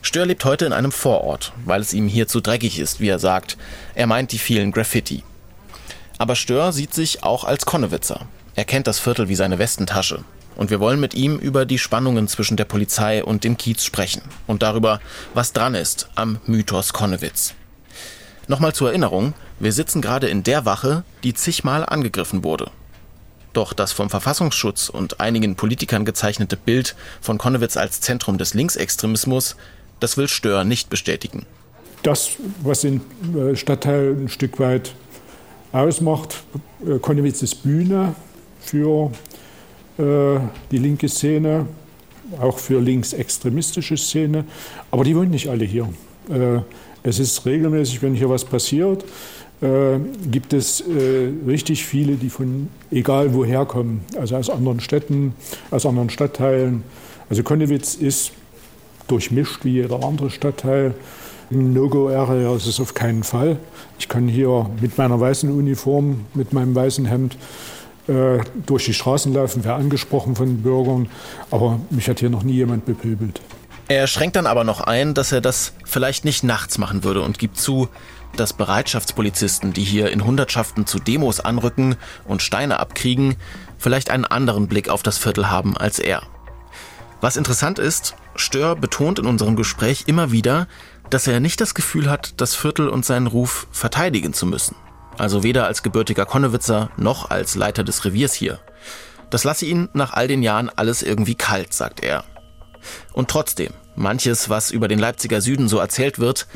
[0.06, 3.18] Stör lebt heute in einem Vorort, weil es ihm hier zu dreckig ist, wie er
[3.18, 3.56] sagt.
[3.96, 5.24] Er meint die vielen Graffiti.
[6.16, 8.20] Aber Stör sieht sich auch als Konnewitzer.
[8.54, 10.22] Er kennt das Viertel wie seine Westentasche.
[10.54, 14.22] Und wir wollen mit ihm über die Spannungen zwischen der Polizei und dem Kiez sprechen
[14.46, 15.00] und darüber,
[15.34, 17.54] was dran ist am Mythos Konnewitz.
[18.46, 22.70] Nochmal zur Erinnerung, wir sitzen gerade in der Wache, die zigmal angegriffen wurde.
[23.54, 29.56] Doch das vom Verfassungsschutz und einigen Politikern gezeichnete Bild von Konnewitz als Zentrum des Linksextremismus,
[30.00, 31.46] das will Stör nicht bestätigen.
[32.02, 33.00] Das, was den
[33.34, 34.94] äh, Stadtteil ein Stück weit
[35.72, 36.44] ausmacht,
[36.86, 38.14] äh, Konnewitz ist Bühne
[38.60, 39.10] für
[39.98, 40.38] äh,
[40.70, 41.66] die linke Szene,
[42.40, 44.44] auch für linksextremistische Szene.
[44.90, 45.88] Aber die wohnen nicht alle hier.
[47.04, 49.04] Es ist regelmäßig, wenn hier was passiert,
[50.28, 50.82] gibt es
[51.46, 55.34] richtig viele, die von egal woher kommen, also aus anderen Städten,
[55.70, 56.82] aus anderen Stadtteilen.
[57.30, 58.32] Also Konnewitz ist
[59.08, 60.94] durchmischt wie jeder andere Stadtteil.
[61.50, 63.58] No-Go-Area ist es auf keinen Fall.
[63.98, 67.36] Ich kann hier mit meiner weißen Uniform, mit meinem weißen Hemd
[68.08, 71.08] äh, durch die Straßen laufen, wäre angesprochen von Bürgern,
[71.50, 73.40] aber mich hat hier noch nie jemand bepöbelt.
[73.88, 77.38] Er schränkt dann aber noch ein, dass er das vielleicht nicht nachts machen würde und
[77.38, 77.88] gibt zu,
[78.36, 81.94] dass Bereitschaftspolizisten, die hier in Hundertschaften zu Demos anrücken
[82.26, 83.36] und Steine abkriegen,
[83.78, 86.22] vielleicht einen anderen Blick auf das Viertel haben als er.
[87.20, 90.68] Was interessant ist, Stör betont in unserem Gespräch immer wieder,
[91.10, 94.76] dass er nicht das Gefühl hat, das Viertel und seinen Ruf verteidigen zu müssen
[95.18, 98.58] also weder als gebürtiger Konnewitzer noch als Leiter des Reviers hier.
[99.30, 102.24] Das lasse ihn nach all den Jahren alles irgendwie kalt, sagt er.
[103.12, 106.46] Und trotzdem, manches, was über den Leipziger Süden so erzählt wird,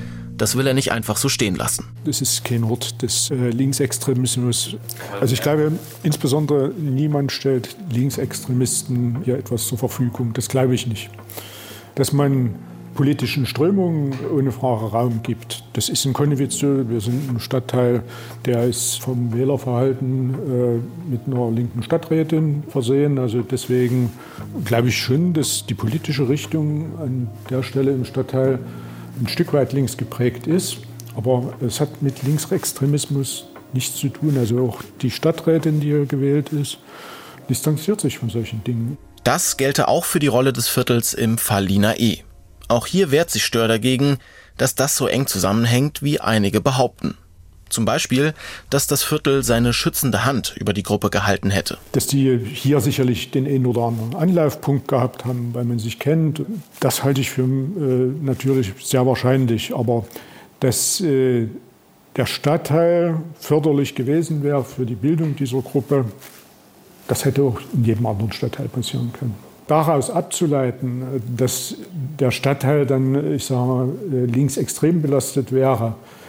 [0.41, 1.85] das will er nicht einfach so stehen lassen.
[2.05, 4.77] Das ist kein Ort des äh, Linksextremismus.
[5.21, 5.73] Also ich glaube,
[6.03, 10.33] insbesondere niemand stellt Linksextremisten hier etwas zur Verfügung.
[10.33, 11.11] Das glaube ich nicht.
[11.95, 12.55] Dass man
[12.95, 15.63] politischen Strömungen ohne Frage Raum gibt.
[15.75, 16.63] Das ist in Konnewitz.
[16.63, 18.03] Wir sind ein Stadtteil,
[18.47, 23.19] der ist vom Wählerverhalten äh, mit einer linken Stadträtin versehen.
[23.19, 24.11] Also deswegen
[24.65, 28.59] glaube ich schon, dass die politische Richtung an der Stelle im Stadtteil
[29.19, 30.79] ein Stück weit links geprägt ist.
[31.17, 34.37] Aber es hat mit Linksextremismus nichts zu tun.
[34.39, 36.79] Also auch die Stadträtin, die hier gewählt ist,
[37.49, 38.97] distanziert sich von solchen Dingen.
[39.25, 42.19] Das gelte auch für die Rolle des Viertels im Fall Lina E.
[42.69, 44.19] Auch hier wehrt sich Stör dagegen,
[44.57, 47.17] dass das so eng zusammenhängt, wie einige behaupten.
[47.71, 48.35] Zum Beispiel,
[48.69, 51.79] dass das Viertel seine schützende Hand über die Gruppe gehalten hätte.
[51.93, 56.43] Dass die hier sicherlich den einen oder anderen Anlaufpunkt gehabt haben, weil man sich kennt,
[56.81, 57.47] das halte ich für äh,
[58.23, 59.75] natürlich sehr wahrscheinlich.
[59.75, 60.05] Aber
[60.59, 61.47] dass äh,
[62.17, 66.07] der Stadtteil förderlich gewesen wäre für die Bildung dieser Gruppe,
[67.07, 69.35] das hätte auch in jedem anderen Stadtteil passieren können
[69.71, 71.77] daraus abzuleiten, dass
[72.19, 76.20] der Stadtteil dann, ich sage mal, linksextrem belastet wäre, äh,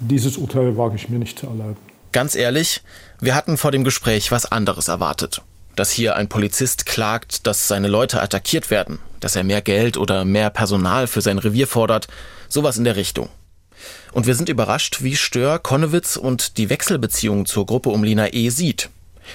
[0.00, 1.76] dieses Urteil wage ich mir nicht zu erlauben.
[2.12, 2.82] Ganz ehrlich,
[3.20, 5.42] wir hatten vor dem Gespräch was anderes erwartet.
[5.76, 10.24] Dass hier ein Polizist klagt, dass seine Leute attackiert werden, dass er mehr Geld oder
[10.24, 12.08] mehr Personal für sein Revier fordert,
[12.48, 13.28] sowas in der Richtung.
[14.12, 18.48] Und wir sind überrascht, wie Stör Konnewitz und die Wechselbeziehung zur Gruppe um Lina E.
[18.48, 18.90] sieht.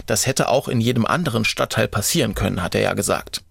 [0.05, 3.41] Das hätte auch in jedem anderen Stadtteil passieren können, hat er ja gesagt.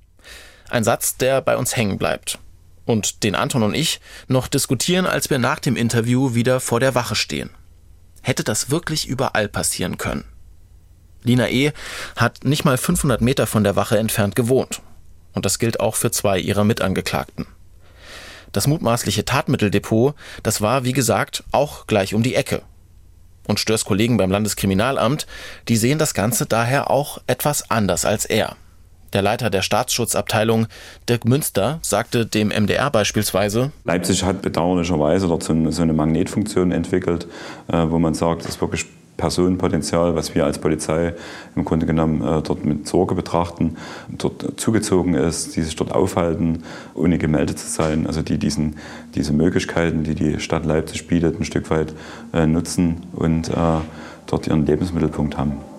[0.69, 2.39] Ein Satz, der bei uns hängen bleibt.
[2.85, 6.95] Und den Anton und ich noch diskutieren, als wir nach dem Interview wieder vor der
[6.95, 7.51] Wache stehen.
[8.23, 10.25] Hätte das wirklich überall passieren können?
[11.23, 11.73] Lina E.
[12.17, 14.83] hat nicht mal 500 Meter von der Wache entfernt gewohnt.
[15.33, 17.47] Und das gilt auch für zwei ihrer Mitangeklagten.
[18.51, 22.63] Das mutmaßliche Tatmitteldepot, das war, wie gesagt, auch gleich um die Ecke
[23.47, 25.27] und Störs Kollegen beim Landeskriminalamt,
[25.69, 28.57] die sehen das Ganze daher auch etwas anders als er.
[29.13, 30.69] Der Leiter der Staatsschutzabteilung,
[31.07, 37.27] Dirk Münster, sagte dem MDR beispielsweise, Leipzig hat bedauerlicherweise dort so eine Magnetfunktion entwickelt,
[37.69, 38.87] äh, wo man sagt, das ist wirklich
[39.19, 41.13] Personenpotenzial, was wir als Polizei
[41.55, 43.77] im Grunde genommen äh, dort mit Sorge betrachten,
[44.09, 46.63] dort zugezogen ist, die sich dort aufhalten,
[46.95, 48.77] ohne gemeldet zu sein, also die diesen,
[49.15, 51.93] diese Möglichkeiten, die die Stadt Leipzig bietet, ein Stück weit
[52.33, 53.51] äh, nutzen und
[54.27, 55.72] dort ihren Lebensmittelpunkt haben.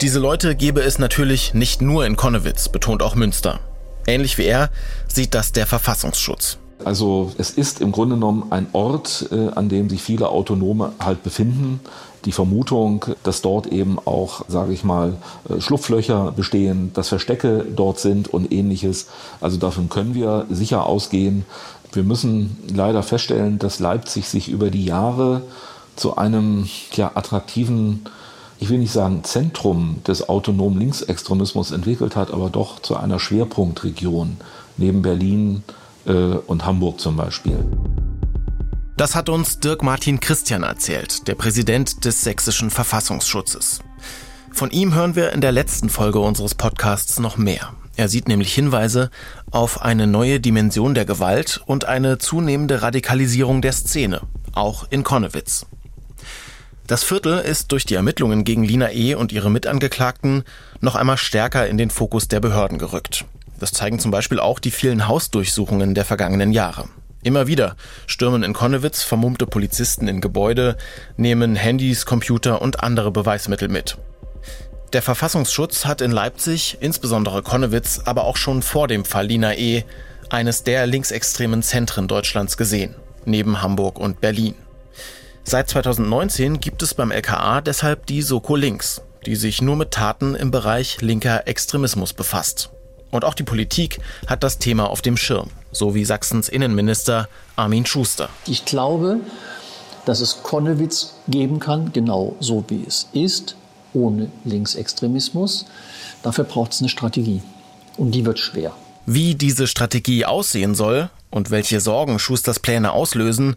[0.00, 3.60] Diese Leute gebe es natürlich nicht nur in Konnewitz, betont auch Münster.
[4.06, 4.70] Ähnlich wie er
[5.08, 6.58] sieht das der Verfassungsschutz.
[6.84, 11.22] Also es ist im Grunde genommen ein Ort, äh, an dem sich viele Autonome halt
[11.22, 11.80] befinden.
[12.24, 15.14] Die Vermutung, dass dort eben auch, sage ich mal,
[15.48, 19.06] äh, Schlupflöcher bestehen, dass Verstecke dort sind und ähnliches.
[19.40, 21.46] Also davon können wir sicher ausgehen.
[21.92, 25.42] Wir müssen leider feststellen, dass Leipzig sich über die Jahre
[25.96, 28.04] zu einem ja, attraktiven
[28.64, 34.38] ich will nicht sagen Zentrum des autonomen Linksextremismus entwickelt hat, aber doch zu einer Schwerpunktregion
[34.78, 35.62] neben Berlin
[36.06, 37.58] äh, und Hamburg zum Beispiel.
[38.96, 43.80] Das hat uns Dirk Martin Christian erzählt, der Präsident des sächsischen Verfassungsschutzes.
[44.50, 47.74] Von ihm hören wir in der letzten Folge unseres Podcasts noch mehr.
[47.96, 49.10] Er sieht nämlich Hinweise
[49.50, 54.22] auf eine neue Dimension der Gewalt und eine zunehmende Radikalisierung der Szene,
[54.54, 55.66] auch in Konnewitz.
[56.86, 59.14] Das Viertel ist durch die Ermittlungen gegen Lina E.
[59.14, 60.44] und ihre Mitangeklagten
[60.80, 63.24] noch einmal stärker in den Fokus der Behörden gerückt.
[63.58, 66.90] Das zeigen zum Beispiel auch die vielen Hausdurchsuchungen der vergangenen Jahre.
[67.22, 70.76] Immer wieder stürmen in Konnewitz vermummte Polizisten in Gebäude,
[71.16, 73.96] nehmen Handys, Computer und andere Beweismittel mit.
[74.92, 79.84] Der Verfassungsschutz hat in Leipzig, insbesondere Konnewitz, aber auch schon vor dem Fall Lina E.
[80.28, 82.94] eines der linksextremen Zentren Deutschlands gesehen,
[83.24, 84.54] neben Hamburg und Berlin.
[85.46, 90.34] Seit 2019 gibt es beim LKA deshalb die Soko Links, die sich nur mit Taten
[90.34, 92.70] im Bereich linker Extremismus befasst.
[93.10, 97.84] Und auch die Politik hat das Thema auf dem Schirm, so wie Sachsens Innenminister Armin
[97.84, 98.30] Schuster.
[98.46, 99.20] Ich glaube,
[100.06, 103.54] dass es Konnewitz geben kann, genau so wie es ist,
[103.92, 105.66] ohne Linksextremismus.
[106.22, 107.42] Dafür braucht es eine Strategie.
[107.98, 108.72] Und die wird schwer.
[109.04, 113.56] Wie diese Strategie aussehen soll und welche Sorgen Schusters Pläne auslösen,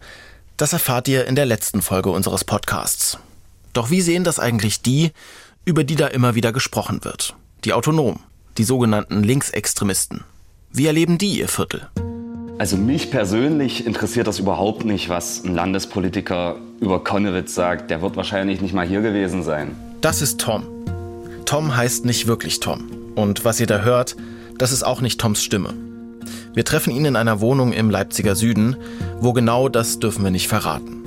[0.57, 3.19] das erfahrt ihr in der letzten Folge unseres Podcasts.
[3.73, 5.11] Doch wie sehen das eigentlich die,
[5.65, 7.35] über die da immer wieder gesprochen wird?
[7.63, 8.19] Die Autonomen,
[8.57, 10.23] die sogenannten Linksextremisten.
[10.71, 11.87] Wie erleben die ihr Viertel?
[12.57, 17.91] Also mich persönlich interessiert das überhaupt nicht, was ein Landespolitiker über Konnewitz sagt.
[17.91, 19.75] Der wird wahrscheinlich nicht mal hier gewesen sein.
[20.01, 20.65] Das ist Tom.
[21.45, 22.89] Tom heißt nicht wirklich Tom.
[23.13, 24.15] Und was ihr da hört,
[24.57, 25.75] das ist auch nicht Toms Stimme.
[26.57, 28.77] Wir treffen ihn in einer Wohnung im Leipziger Süden.
[29.19, 31.03] Wo genau, das dürfen wir nicht verraten.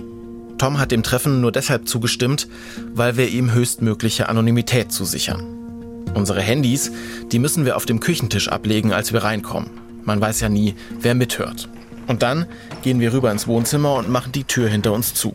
[0.59, 2.47] Tom hat dem Treffen nur deshalb zugestimmt,
[2.95, 6.05] weil wir ihm höchstmögliche Anonymität zusichern.
[6.15, 6.93] Unsere Handys,
[7.33, 9.71] die müssen wir auf dem Küchentisch ablegen, als wir reinkommen.
[10.05, 11.69] Man weiß ja nie, wer mithört.
[12.07, 12.47] Und dann
[12.83, 15.35] gehen wir rüber ins Wohnzimmer und machen die Tür hinter uns zu.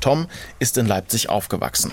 [0.00, 0.26] Tom
[0.58, 1.90] ist in Leipzig aufgewachsen.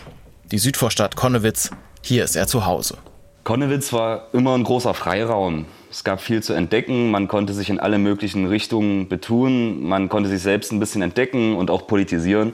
[0.51, 1.69] Die Südvorstadt Konnewitz,
[2.01, 2.97] hier ist er zu Hause.
[3.43, 5.65] Konnewitz war immer ein großer Freiraum.
[5.91, 10.29] Es gab viel zu entdecken, man konnte sich in alle möglichen Richtungen betun, man konnte
[10.29, 12.53] sich selbst ein bisschen entdecken und auch politisieren.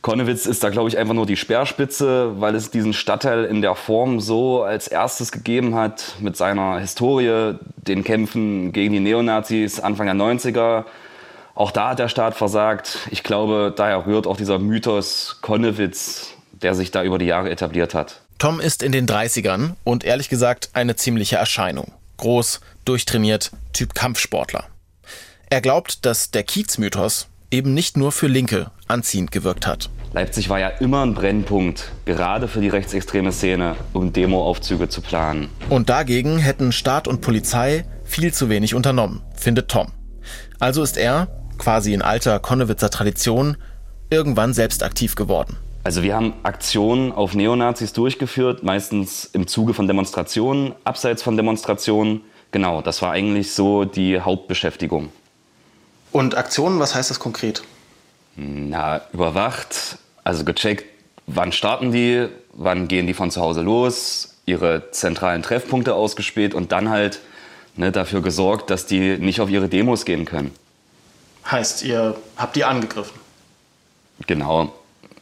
[0.00, 3.74] Konnewitz ist da, glaube ich, einfach nur die Speerspitze, weil es diesen Stadtteil in der
[3.74, 10.06] Form so als erstes gegeben hat, mit seiner Historie, den Kämpfen gegen die Neonazis Anfang
[10.06, 10.84] der 90er.
[11.54, 12.98] Auch da hat der Staat versagt.
[13.10, 17.92] Ich glaube, daher rührt auch dieser Mythos Konnewitz, der sich da über die Jahre etabliert
[17.92, 18.22] hat.
[18.38, 24.64] Tom ist in den 30ern und ehrlich gesagt eine ziemliche Erscheinung groß, durchtrainiert, Typ Kampfsportler.
[25.48, 29.88] Er glaubt, dass der Kiez-Mythos eben nicht nur für Linke anziehend gewirkt hat.
[30.12, 35.48] Leipzig war ja immer ein Brennpunkt, gerade für die rechtsextreme Szene, um Demoaufzüge zu planen.
[35.70, 39.88] Und dagegen hätten Staat und Polizei viel zu wenig unternommen, findet Tom.
[40.58, 43.56] Also ist er, quasi in alter Konnewitzer Tradition,
[44.10, 45.56] irgendwann selbst aktiv geworden.
[45.88, 52.20] Also wir haben Aktionen auf Neonazis durchgeführt, meistens im Zuge von Demonstrationen, abseits von Demonstrationen.
[52.50, 55.08] Genau, das war eigentlich so die Hauptbeschäftigung.
[56.12, 57.62] Und Aktionen, was heißt das konkret?
[58.36, 60.84] Na, überwacht, also gecheckt,
[61.26, 66.70] wann starten die, wann gehen die von zu Hause los, ihre zentralen Treffpunkte ausgespäht und
[66.70, 67.20] dann halt
[67.76, 70.50] ne, dafür gesorgt, dass die nicht auf ihre Demos gehen können.
[71.50, 73.18] Heißt, ihr habt die angegriffen?
[74.26, 74.74] Genau,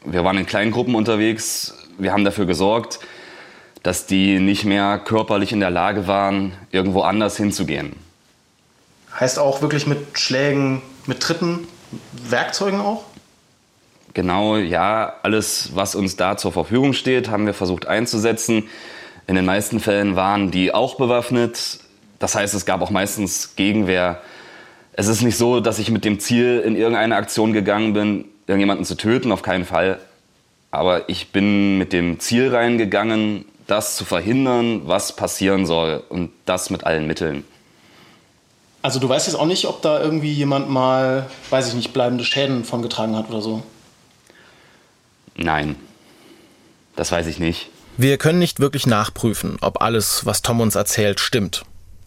[0.07, 1.75] wir waren in kleinen Gruppen unterwegs.
[1.99, 3.01] Wir haben dafür gesorgt,
[3.83, 7.95] dass die nicht mehr körperlich in der Lage waren, irgendwo anders hinzugehen.
[9.19, 11.67] Heißt auch wirklich mit Schlägen, mit Tritten,
[12.13, 13.05] Werkzeugen auch?
[14.15, 18.69] Genau, ja, alles, was uns da zur Verfügung steht, haben wir versucht einzusetzen.
[19.27, 21.81] In den meisten Fällen waren die auch bewaffnet.
[22.19, 24.23] Das heißt, es gab auch meistens Gegenwehr.
[24.93, 28.85] Es ist nicht so, dass ich mit dem Ziel in irgendeine Aktion gegangen bin, irgendjemanden
[28.85, 29.99] zu töten, auf keinen Fall.
[30.71, 36.03] Aber ich bin mit dem Ziel reingegangen, das zu verhindern, was passieren soll.
[36.09, 37.45] Und das mit allen Mitteln.
[38.83, 42.25] Also du weißt jetzt auch nicht, ob da irgendwie jemand mal, weiß ich nicht, bleibende
[42.25, 43.63] Schäden von getragen hat oder so?
[45.37, 45.75] Nein,
[46.95, 47.69] das weiß ich nicht.
[47.97, 51.65] Wir können nicht wirklich nachprüfen, ob alles, was Tom uns erzählt, stimmt.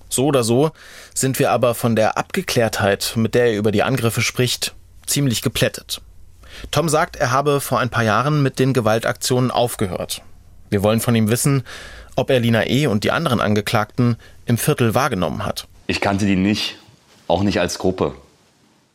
[0.08, 0.72] So oder so
[1.14, 4.74] sind wir aber von der Abgeklärtheit, mit der er über die Angriffe spricht,
[5.06, 6.02] ziemlich geplättet.
[6.72, 10.22] Tom sagt, er habe vor ein paar Jahren mit den Gewaltaktionen aufgehört.
[10.70, 11.64] Wir wollen von ihm wissen,
[12.16, 12.88] ob er Lina E.
[12.88, 15.68] und die anderen Angeklagten im Viertel wahrgenommen hat.
[15.88, 16.78] Ich kannte die nicht,
[17.28, 18.14] auch nicht als Gruppe.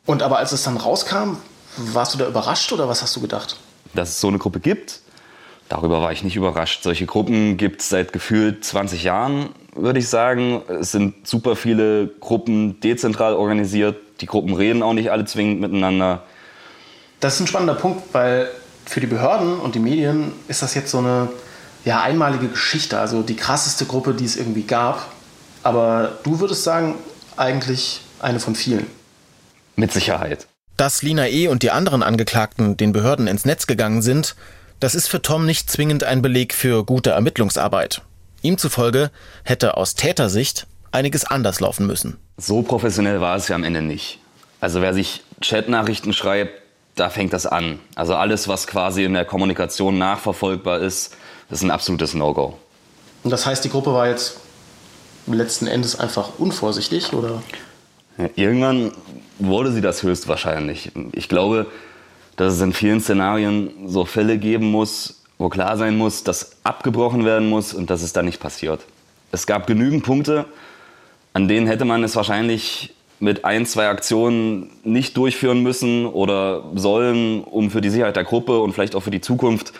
[0.06, 1.38] Und aber als es dann rauskam,
[1.76, 3.56] warst du da überrascht oder was hast du gedacht?
[3.94, 5.00] Dass es so eine Gruppe gibt,
[5.68, 6.82] darüber war ich nicht überrascht.
[6.82, 10.62] Solche Gruppen gibt es seit gefühlt 20 Jahren, würde ich sagen.
[10.68, 13.96] Es sind super viele Gruppen dezentral organisiert.
[14.20, 16.22] Die Gruppen reden auch nicht alle zwingend miteinander.
[17.24, 18.50] Das ist ein spannender Punkt, weil
[18.84, 21.30] für die Behörden und die Medien ist das jetzt so eine
[21.86, 25.10] ja, einmalige Geschichte, also die krasseste Gruppe, die es irgendwie gab.
[25.62, 26.96] Aber du würdest sagen,
[27.38, 28.86] eigentlich eine von vielen.
[29.74, 30.46] Mit Sicherheit.
[30.76, 31.48] Dass Lina E.
[31.48, 34.36] und die anderen Angeklagten den Behörden ins Netz gegangen sind,
[34.78, 38.02] das ist für Tom nicht zwingend ein Beleg für gute Ermittlungsarbeit.
[38.42, 39.10] Ihm zufolge
[39.44, 42.18] hätte aus Tätersicht einiges anders laufen müssen.
[42.36, 44.18] So professionell war es ja am Ende nicht.
[44.60, 46.63] Also wer sich Chatnachrichten schreibt,
[46.94, 47.78] da fängt das an.
[47.94, 51.16] Also alles, was quasi in der Kommunikation nachverfolgbar ist,
[51.50, 52.58] ist ein absolutes No-Go.
[53.22, 54.38] Und das heißt, die Gruppe war jetzt
[55.26, 57.42] letzten Endes einfach unvorsichtig, oder?
[58.18, 58.92] Ja, irgendwann
[59.38, 60.92] wurde sie das höchstwahrscheinlich.
[61.12, 61.66] Ich glaube,
[62.36, 67.24] dass es in vielen Szenarien so Fälle geben muss, wo klar sein muss, dass abgebrochen
[67.24, 68.80] werden muss und dass es dann nicht passiert.
[69.32, 70.44] Es gab genügend Punkte,
[71.32, 77.42] an denen hätte man es wahrscheinlich mit ein, zwei Aktionen nicht durchführen müssen oder sollen,
[77.42, 79.72] um für die Sicherheit der Gruppe und vielleicht auch für die Zukunft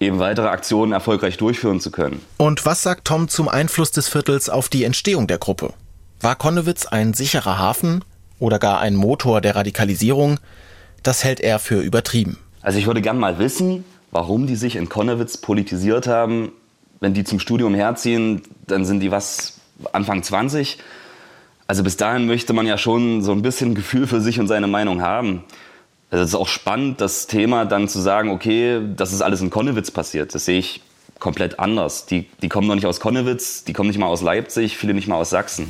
[0.00, 2.20] eben weitere Aktionen erfolgreich durchführen zu können.
[2.38, 5.74] Und was sagt Tom zum Einfluss des Viertels auf die Entstehung der Gruppe?
[6.20, 8.04] War Konnewitz ein sicherer Hafen
[8.38, 10.40] oder gar ein Motor der Radikalisierung?
[11.02, 12.38] Das hält er für übertrieben.
[12.62, 16.52] Also ich würde gern mal wissen, warum die sich in Konnewitz politisiert haben.
[17.00, 19.60] Wenn die zum Studium herziehen, dann sind die was
[19.92, 20.78] Anfang 20.
[21.70, 24.66] Also bis dahin möchte man ja schon so ein bisschen Gefühl für sich und seine
[24.66, 25.44] Meinung haben.
[26.10, 29.50] Also es ist auch spannend, das Thema dann zu sagen, okay, das ist alles in
[29.50, 30.34] Konnewitz passiert.
[30.34, 30.80] Das sehe ich
[31.18, 32.06] komplett anders.
[32.06, 35.08] Die, die kommen noch nicht aus Konnewitz, die kommen nicht mal aus Leipzig, viele nicht
[35.08, 35.66] mal aus Sachsen.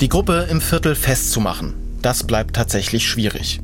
[0.00, 3.58] Die Gruppe im Viertel festzumachen, das bleibt tatsächlich schwierig.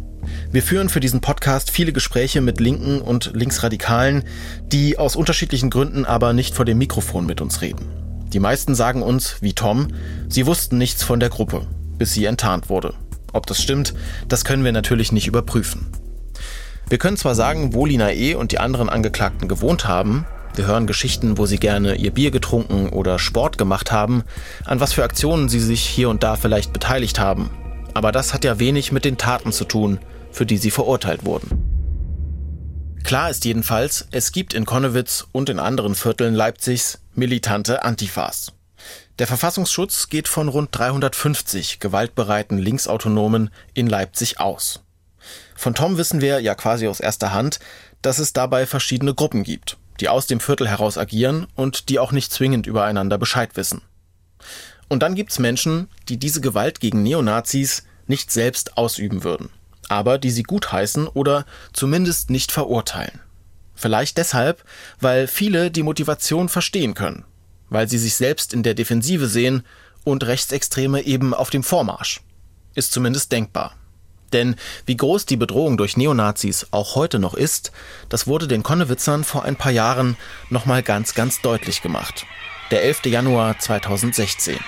[0.51, 4.25] Wir führen für diesen Podcast viele Gespräche mit Linken und Linksradikalen,
[4.67, 8.02] die aus unterschiedlichen Gründen aber nicht vor dem Mikrofon mit uns reden.
[8.33, 9.89] Die meisten sagen uns, wie Tom,
[10.29, 11.67] sie wussten nichts von der Gruppe,
[11.99, 12.95] bis sie enttarnt wurde.
[13.33, 13.95] Ob das stimmt,
[14.29, 15.89] das können wir natürlich nicht überprüfen.
[16.89, 18.35] Wir können zwar sagen, wo Lina E.
[18.35, 22.91] und die anderen Angeklagten gewohnt haben, wir hören Geschichten, wo sie gerne ihr Bier getrunken
[22.91, 24.23] oder Sport gemacht haben,
[24.65, 27.51] an was für Aktionen sie sich hier und da vielleicht beteiligt haben.
[27.95, 29.99] Aber das hat ja wenig mit den Taten zu tun,
[30.31, 31.73] für die sie verurteilt wurden.
[33.03, 38.53] Klar ist jedenfalls, es gibt in Konnewitz und in anderen Vierteln Leipzigs militante Antifas.
[39.19, 44.81] Der Verfassungsschutz geht von rund 350 gewaltbereiten Linksautonomen in Leipzig aus.
[45.55, 47.61] Von Tom wissen wir ja quasi aus erster Hand,
[48.01, 52.13] dass es dabei verschiedene Gruppen gibt, die aus dem Viertel heraus agieren und die auch
[52.13, 53.83] nicht zwingend übereinander Bescheid wissen.
[54.89, 59.51] Und dann gibt's Menschen, die diese Gewalt gegen Neonazis nicht selbst ausüben würden,
[59.89, 63.21] aber die sie gutheißen oder zumindest nicht verurteilen.
[63.83, 64.65] Vielleicht deshalb,
[65.01, 67.25] weil viele die Motivation verstehen können
[67.73, 69.65] weil sie sich selbst in der Defensive sehen
[70.05, 72.21] und Rechtsextreme eben auf dem Vormarsch.
[72.75, 73.75] Ist zumindest denkbar.
[74.33, 77.73] Denn wie groß die Bedrohung durch Neonazis auch heute noch ist,
[78.09, 80.17] das wurde den Konnewitzern vor ein paar Jahren
[80.49, 82.27] nochmal ganz, ganz deutlich gemacht.
[82.71, 83.07] Der 11.
[83.07, 84.59] Januar 2016.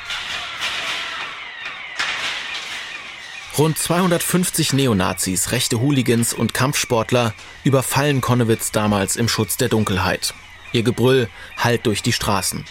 [3.56, 10.34] Rund 250 Neonazis, rechte Hooligans und Kampfsportler überfallen Konnewitz damals im Schutz der Dunkelheit.
[10.72, 12.64] Ihr Gebrüll hallt durch die Straßen.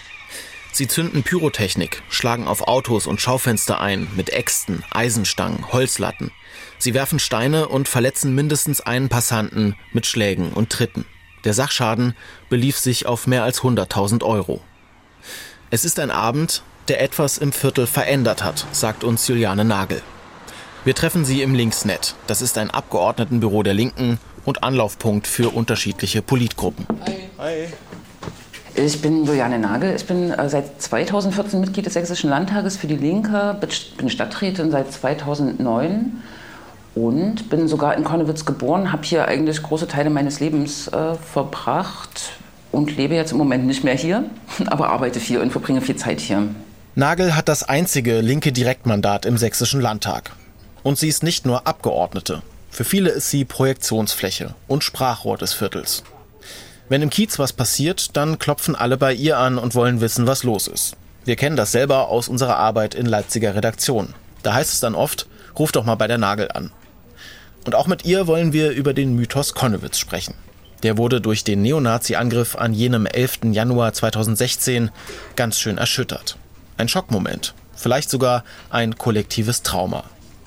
[0.72, 6.32] Sie zünden Pyrotechnik, schlagen auf Autos und Schaufenster ein mit Äxten, Eisenstangen, Holzlatten.
[6.76, 11.06] Sie werfen Steine und verletzen mindestens einen Passanten mit Schlägen und Tritten.
[11.44, 12.14] Der Sachschaden
[12.50, 14.60] belief sich auf mehr als 100.000 Euro.
[15.70, 20.02] Es ist ein Abend, der etwas im Viertel verändert hat, sagt uns Juliane Nagel.
[20.84, 22.14] Wir treffen sie im Linksnet.
[22.26, 26.86] Das ist ein Abgeordnetenbüro der Linken und Anlaufpunkt für unterschiedliche Politgruppen.
[27.06, 27.14] Hi.
[27.38, 27.68] Hi.
[28.74, 29.96] Ich bin Juliane Nagel.
[29.96, 33.56] Ich bin äh, seit 2014 Mitglied des Sächsischen Landtages für die Linke,
[33.96, 36.22] bin Stadträtin seit 2009
[36.94, 42.32] und bin sogar in Konnewitz geboren, habe hier eigentlich große Teile meines Lebens äh, verbracht
[42.72, 44.24] und lebe jetzt im Moment nicht mehr hier,
[44.66, 46.42] aber arbeite viel und verbringe viel Zeit hier.
[46.94, 50.32] Nagel hat das einzige linke Direktmandat im Sächsischen Landtag.
[50.84, 52.42] Und sie ist nicht nur Abgeordnete.
[52.70, 56.04] Für viele ist sie Projektionsfläche und Sprachrohr des Viertels.
[56.88, 60.42] Wenn im Kiez was passiert, dann klopfen alle bei ihr an und wollen wissen, was
[60.42, 60.96] los ist.
[61.24, 64.14] Wir kennen das selber aus unserer Arbeit in Leipziger Redaktion.
[64.42, 65.26] Da heißt es dann oft,
[65.58, 66.70] ruf doch mal bei der Nagel an.
[67.64, 70.34] Und auch mit ihr wollen wir über den Mythos Konnewitz sprechen.
[70.82, 73.52] Der wurde durch den Neonazi-Angriff an jenem 11.
[73.52, 74.90] Januar 2016
[75.34, 76.36] ganz schön erschüttert.
[76.76, 80.04] Ein Schockmoment, vielleicht sogar ein kollektives Trauma.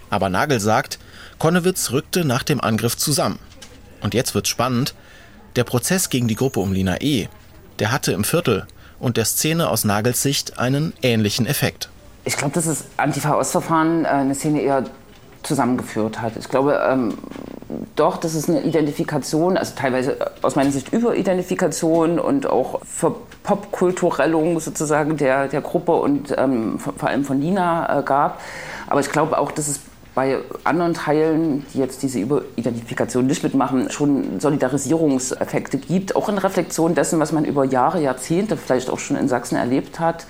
[0.09, 0.99] Aber Nagel sagt,
[1.39, 3.39] Konnewitz rückte nach dem Angriff zusammen.
[4.01, 4.95] Und jetzt wird's spannend.
[5.55, 7.27] Der Prozess gegen die Gruppe um Lina E.,
[7.79, 8.65] der hatte im Viertel
[8.99, 11.89] und der Szene aus Nagels Sicht einen ähnlichen Effekt.
[12.25, 14.83] Ich glaube, dass das Antifa-Ostverfahren äh, eine Szene eher
[15.43, 16.33] zusammengeführt hat.
[16.37, 17.17] Ich glaube ähm,
[17.95, 22.81] doch, dass es eine Identifikation, also teilweise aus meiner Sicht Überidentifikation und auch
[23.43, 28.41] Popkulturellung sozusagen der, der Gruppe und ähm, vor allem von Nina äh, gab.
[28.87, 29.79] Aber ich glaube auch, dass es
[30.18, 36.95] bei anderen Teilen, die jetzt diese Überidentifikation nicht mitmachen, schon Solidarisierungseffekte gibt, auch in Reflexion
[36.95, 40.26] dessen, was man über Jahre, Jahrzehnte vielleicht auch schon in Sachsen erlebt hat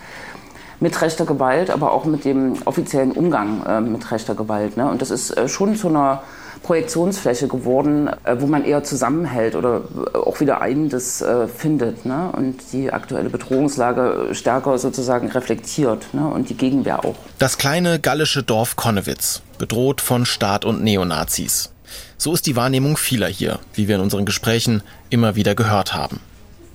[0.81, 4.75] mit rechter Gewalt, aber auch mit dem offiziellen Umgang äh, mit rechter Gewalt.
[4.75, 4.89] Ne?
[4.89, 6.21] Und das ist äh, schon zu einer
[6.63, 9.83] Projektionsfläche geworden, äh, wo man eher zusammenhält oder
[10.13, 12.29] äh, auch wieder Einendes äh, findet ne?
[12.35, 16.27] und die aktuelle Bedrohungslage stärker sozusagen reflektiert ne?
[16.27, 17.15] und die Gegenwehr auch.
[17.39, 21.71] Das kleine gallische Dorf Konnewitz, bedroht von Staat und Neonazis.
[22.17, 26.19] So ist die Wahrnehmung vieler hier, wie wir in unseren Gesprächen immer wieder gehört haben.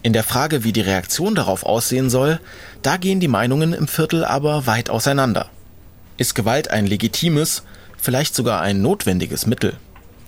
[0.02, 2.40] In der Frage, wie die Reaktion darauf aussehen soll,
[2.82, 5.48] da gehen die Meinungen im Viertel aber weit auseinander.
[6.16, 7.62] Ist Gewalt ein legitimes,
[7.98, 9.74] vielleicht sogar ein notwendiges Mittel?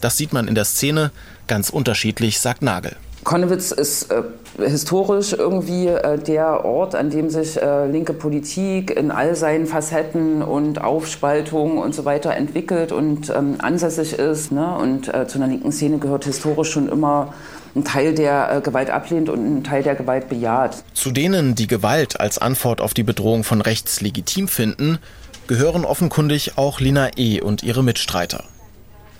[0.00, 1.10] Das sieht man in der Szene
[1.46, 2.94] ganz unterschiedlich, sagt Nagel.
[3.24, 4.22] Konnewitz ist äh,
[4.58, 10.42] historisch irgendwie äh, der Ort, an dem sich äh, linke Politik in all seinen Facetten
[10.42, 14.52] und Aufspaltungen und so weiter entwickelt und ähm, ansässig ist.
[14.52, 14.76] Ne?
[14.76, 17.34] Und äh, zu einer linken Szene gehört historisch schon immer
[17.74, 20.84] ein Teil, der äh, Gewalt ablehnt und ein Teil, der Gewalt bejaht.
[20.92, 24.98] Zu denen, die Gewalt als Antwort auf die Bedrohung von rechts legitim finden,
[25.46, 27.40] gehören offenkundig auch Lina E.
[27.40, 28.44] und ihre Mitstreiter.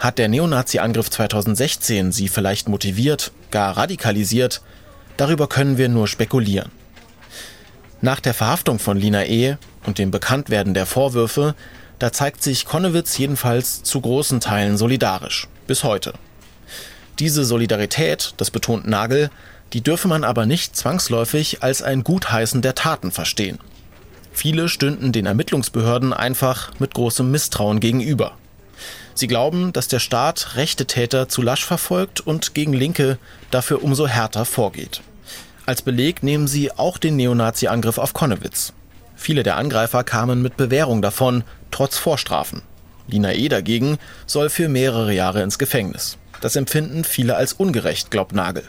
[0.05, 4.61] Hat der Neonazi-Angriff 2016 sie vielleicht motiviert, gar radikalisiert?
[5.16, 6.70] Darüber können wir nur spekulieren.
[8.02, 9.57] Nach der Verhaftung von Lina E.
[9.86, 11.55] und dem Bekanntwerden der Vorwürfe,
[11.98, 15.48] da zeigt sich Konnewitz jedenfalls zu großen Teilen solidarisch.
[15.66, 16.12] Bis heute.
[17.18, 19.30] Diese Solidarität, das betont Nagel,
[19.72, 23.59] die dürfe man aber nicht zwangsläufig als ein Gutheißen der Taten verstehen.
[24.34, 28.36] Viele stünden den Ermittlungsbehörden einfach mit großem Misstrauen gegenüber.
[29.15, 33.19] Sie glauben, dass der Staat rechte Täter zu lasch verfolgt und gegen Linke
[33.51, 35.03] dafür umso härter vorgeht.
[35.67, 38.73] Als Beleg nehmen sie auch den Neonazi-Angriff auf Konnewitz.
[39.17, 42.62] Viele der Angreifer kamen mit Bewährung davon, trotz Vorstrafen.
[43.07, 43.49] Lina E.
[43.49, 46.19] dagegen soll für mehrere Jahre ins Gefängnis.
[46.41, 48.65] Das empfinden viele als ungerecht, glaubt Nagel.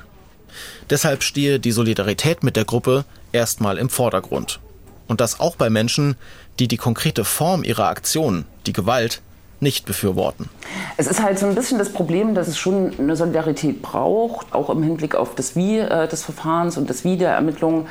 [0.90, 4.60] Deshalb stehe die Solidarität mit der Gruppe erstmal im Vordergrund.
[5.08, 6.16] Und das auch bei Menschen,
[6.60, 9.22] die die konkrete Form ihrer Aktion, die Gewalt,
[9.60, 10.50] nicht befürworten.
[10.98, 14.70] Es ist halt so ein bisschen das Problem, dass es schon eine Solidarität braucht, auch
[14.70, 17.88] im Hinblick auf das Wie äh, des Verfahrens und das Wie der Ermittlungen.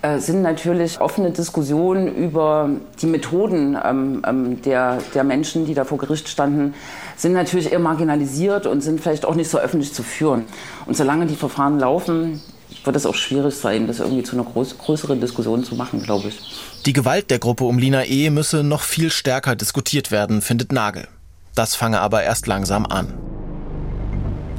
[0.00, 2.70] Äh, sind natürlich offene Diskussionen über
[3.02, 6.74] die Methoden ähm, ähm, der, der Menschen, die da vor Gericht standen,
[7.16, 10.44] sind natürlich eher marginalisiert und sind vielleicht auch nicht so öffentlich zu führen.
[10.86, 12.40] Und solange die Verfahren laufen,
[12.84, 16.28] wird es auch schwierig sein, das irgendwie zu einer groß, größeren Diskussion zu machen, glaube
[16.28, 16.38] ich.
[16.86, 18.30] Die Gewalt der Gruppe um Lina E.
[18.30, 21.08] müsse noch viel stärker diskutiert werden, findet Nagel.
[21.54, 23.14] Das fange aber erst langsam an.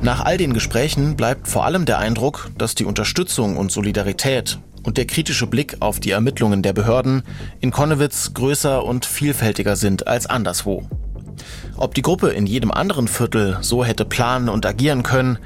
[0.01, 4.97] Nach all den Gesprächen bleibt vor allem der Eindruck, dass die Unterstützung und Solidarität und
[4.97, 7.23] der kritische Blick auf die Ermittlungen der Behörden
[7.59, 10.87] in Konnewitz größer und vielfältiger sind als anderswo.
[11.75, 15.37] Ob die Gruppe in jedem anderen Viertel so hätte planen und agieren können,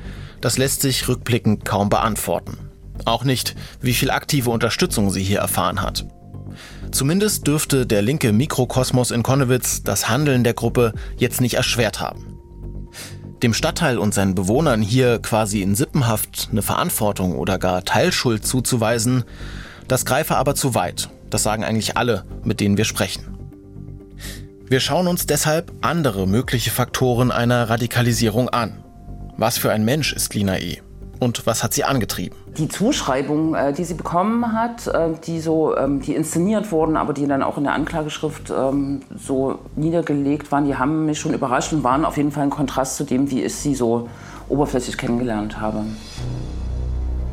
[0.43, 2.57] das lässt sich rückblickend kaum beantworten.
[3.05, 6.05] Auch nicht, wie viel aktive Unterstützung sie hier erfahren hat.
[6.91, 12.37] Zumindest dürfte der linke Mikrokosmos in Konnewitz das Handeln der Gruppe jetzt nicht erschwert haben.
[13.41, 19.23] Dem Stadtteil und seinen Bewohnern hier quasi in Sippenhaft eine Verantwortung oder gar Teilschuld zuzuweisen,
[19.87, 21.09] das greife aber zu weit.
[21.29, 23.37] Das sagen eigentlich alle, mit denen wir sprechen.
[24.67, 28.82] Wir schauen uns deshalb andere mögliche Faktoren einer Radikalisierung an.
[29.43, 30.77] Was für ein Mensch ist Lina E?
[31.19, 32.33] Und was hat sie angetrieben?
[32.57, 37.11] Die Zuschreibungen, äh, die sie bekommen hat, äh, die so, ähm, die inszeniert wurden, aber
[37.11, 41.73] die dann auch in der Anklageschrift ähm, so niedergelegt waren, die haben mich schon überrascht
[41.73, 44.07] und waren auf jeden Fall ein Kontrast zu dem, wie ich sie so
[44.47, 45.83] oberflächlich kennengelernt habe.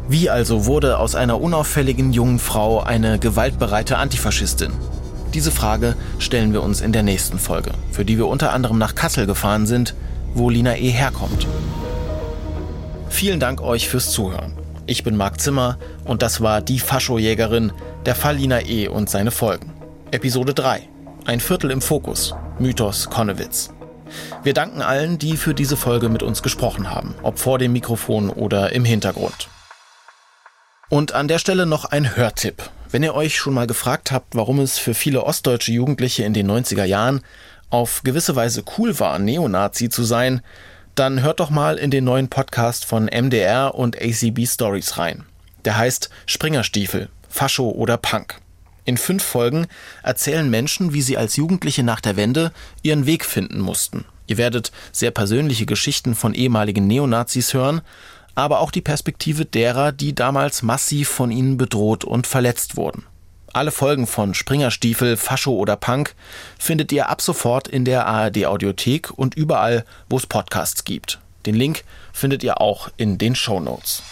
[0.09, 4.73] Wie also wurde aus einer unauffälligen jungen Frau eine gewaltbereite Antifaschistin?
[5.33, 8.97] Diese Frage stellen wir uns in der nächsten Folge, für die wir unter anderem nach
[8.97, 9.95] Kassel gefahren sind,
[10.35, 10.89] wo Lina E.
[10.89, 11.47] herkommt.
[13.11, 14.57] Vielen Dank euch fürs Zuhören.
[14.87, 17.71] Ich bin Marc Zimmer und das war Die Faschojägerin,
[18.07, 18.89] der Fall Lina E.
[18.89, 19.75] und seine Folgen.
[20.11, 20.89] Episode 3.
[21.27, 22.35] Ein Viertel im Fokus.
[22.59, 23.75] Mythos Konnewitz.
[24.43, 28.31] Wir danken allen, die für diese Folge mit uns gesprochen haben, ob vor dem Mikrofon
[28.31, 29.49] oder im Hintergrund.
[30.89, 32.71] Und an der Stelle noch ein Hörtipp.
[32.91, 36.51] Wenn ihr euch schon mal gefragt habt, warum es für viele ostdeutsche Jugendliche in den
[36.51, 37.21] 90er Jahren
[37.69, 40.43] auf gewisse Weise cool war, Neonazi zu sein,
[41.01, 45.25] dann hört doch mal in den neuen Podcast von MDR und ACB Stories rein.
[45.65, 48.39] Der heißt Springerstiefel, Fascho oder Punk.
[48.85, 49.67] In fünf Folgen
[50.03, 54.05] erzählen Menschen, wie sie als Jugendliche nach der Wende ihren Weg finden mussten.
[54.27, 57.81] Ihr werdet sehr persönliche Geschichten von ehemaligen Neonazis hören,
[58.35, 63.07] aber auch die Perspektive derer, die damals massiv von ihnen bedroht und verletzt wurden.
[63.53, 66.15] Alle Folgen von Springerstiefel, Fascho oder Punk
[66.57, 71.19] findet ihr ab sofort in der ARD Audiothek und überall, wo es Podcasts gibt.
[71.47, 71.83] Den Link
[72.13, 74.05] findet ihr auch in den Show Notes.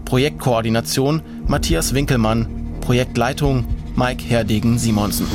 [0.06, 2.48] Projektkoordination Matthias Winkelmann.
[2.80, 3.66] Projektleitung
[3.98, 5.28] Mike Herdegen Simonsen.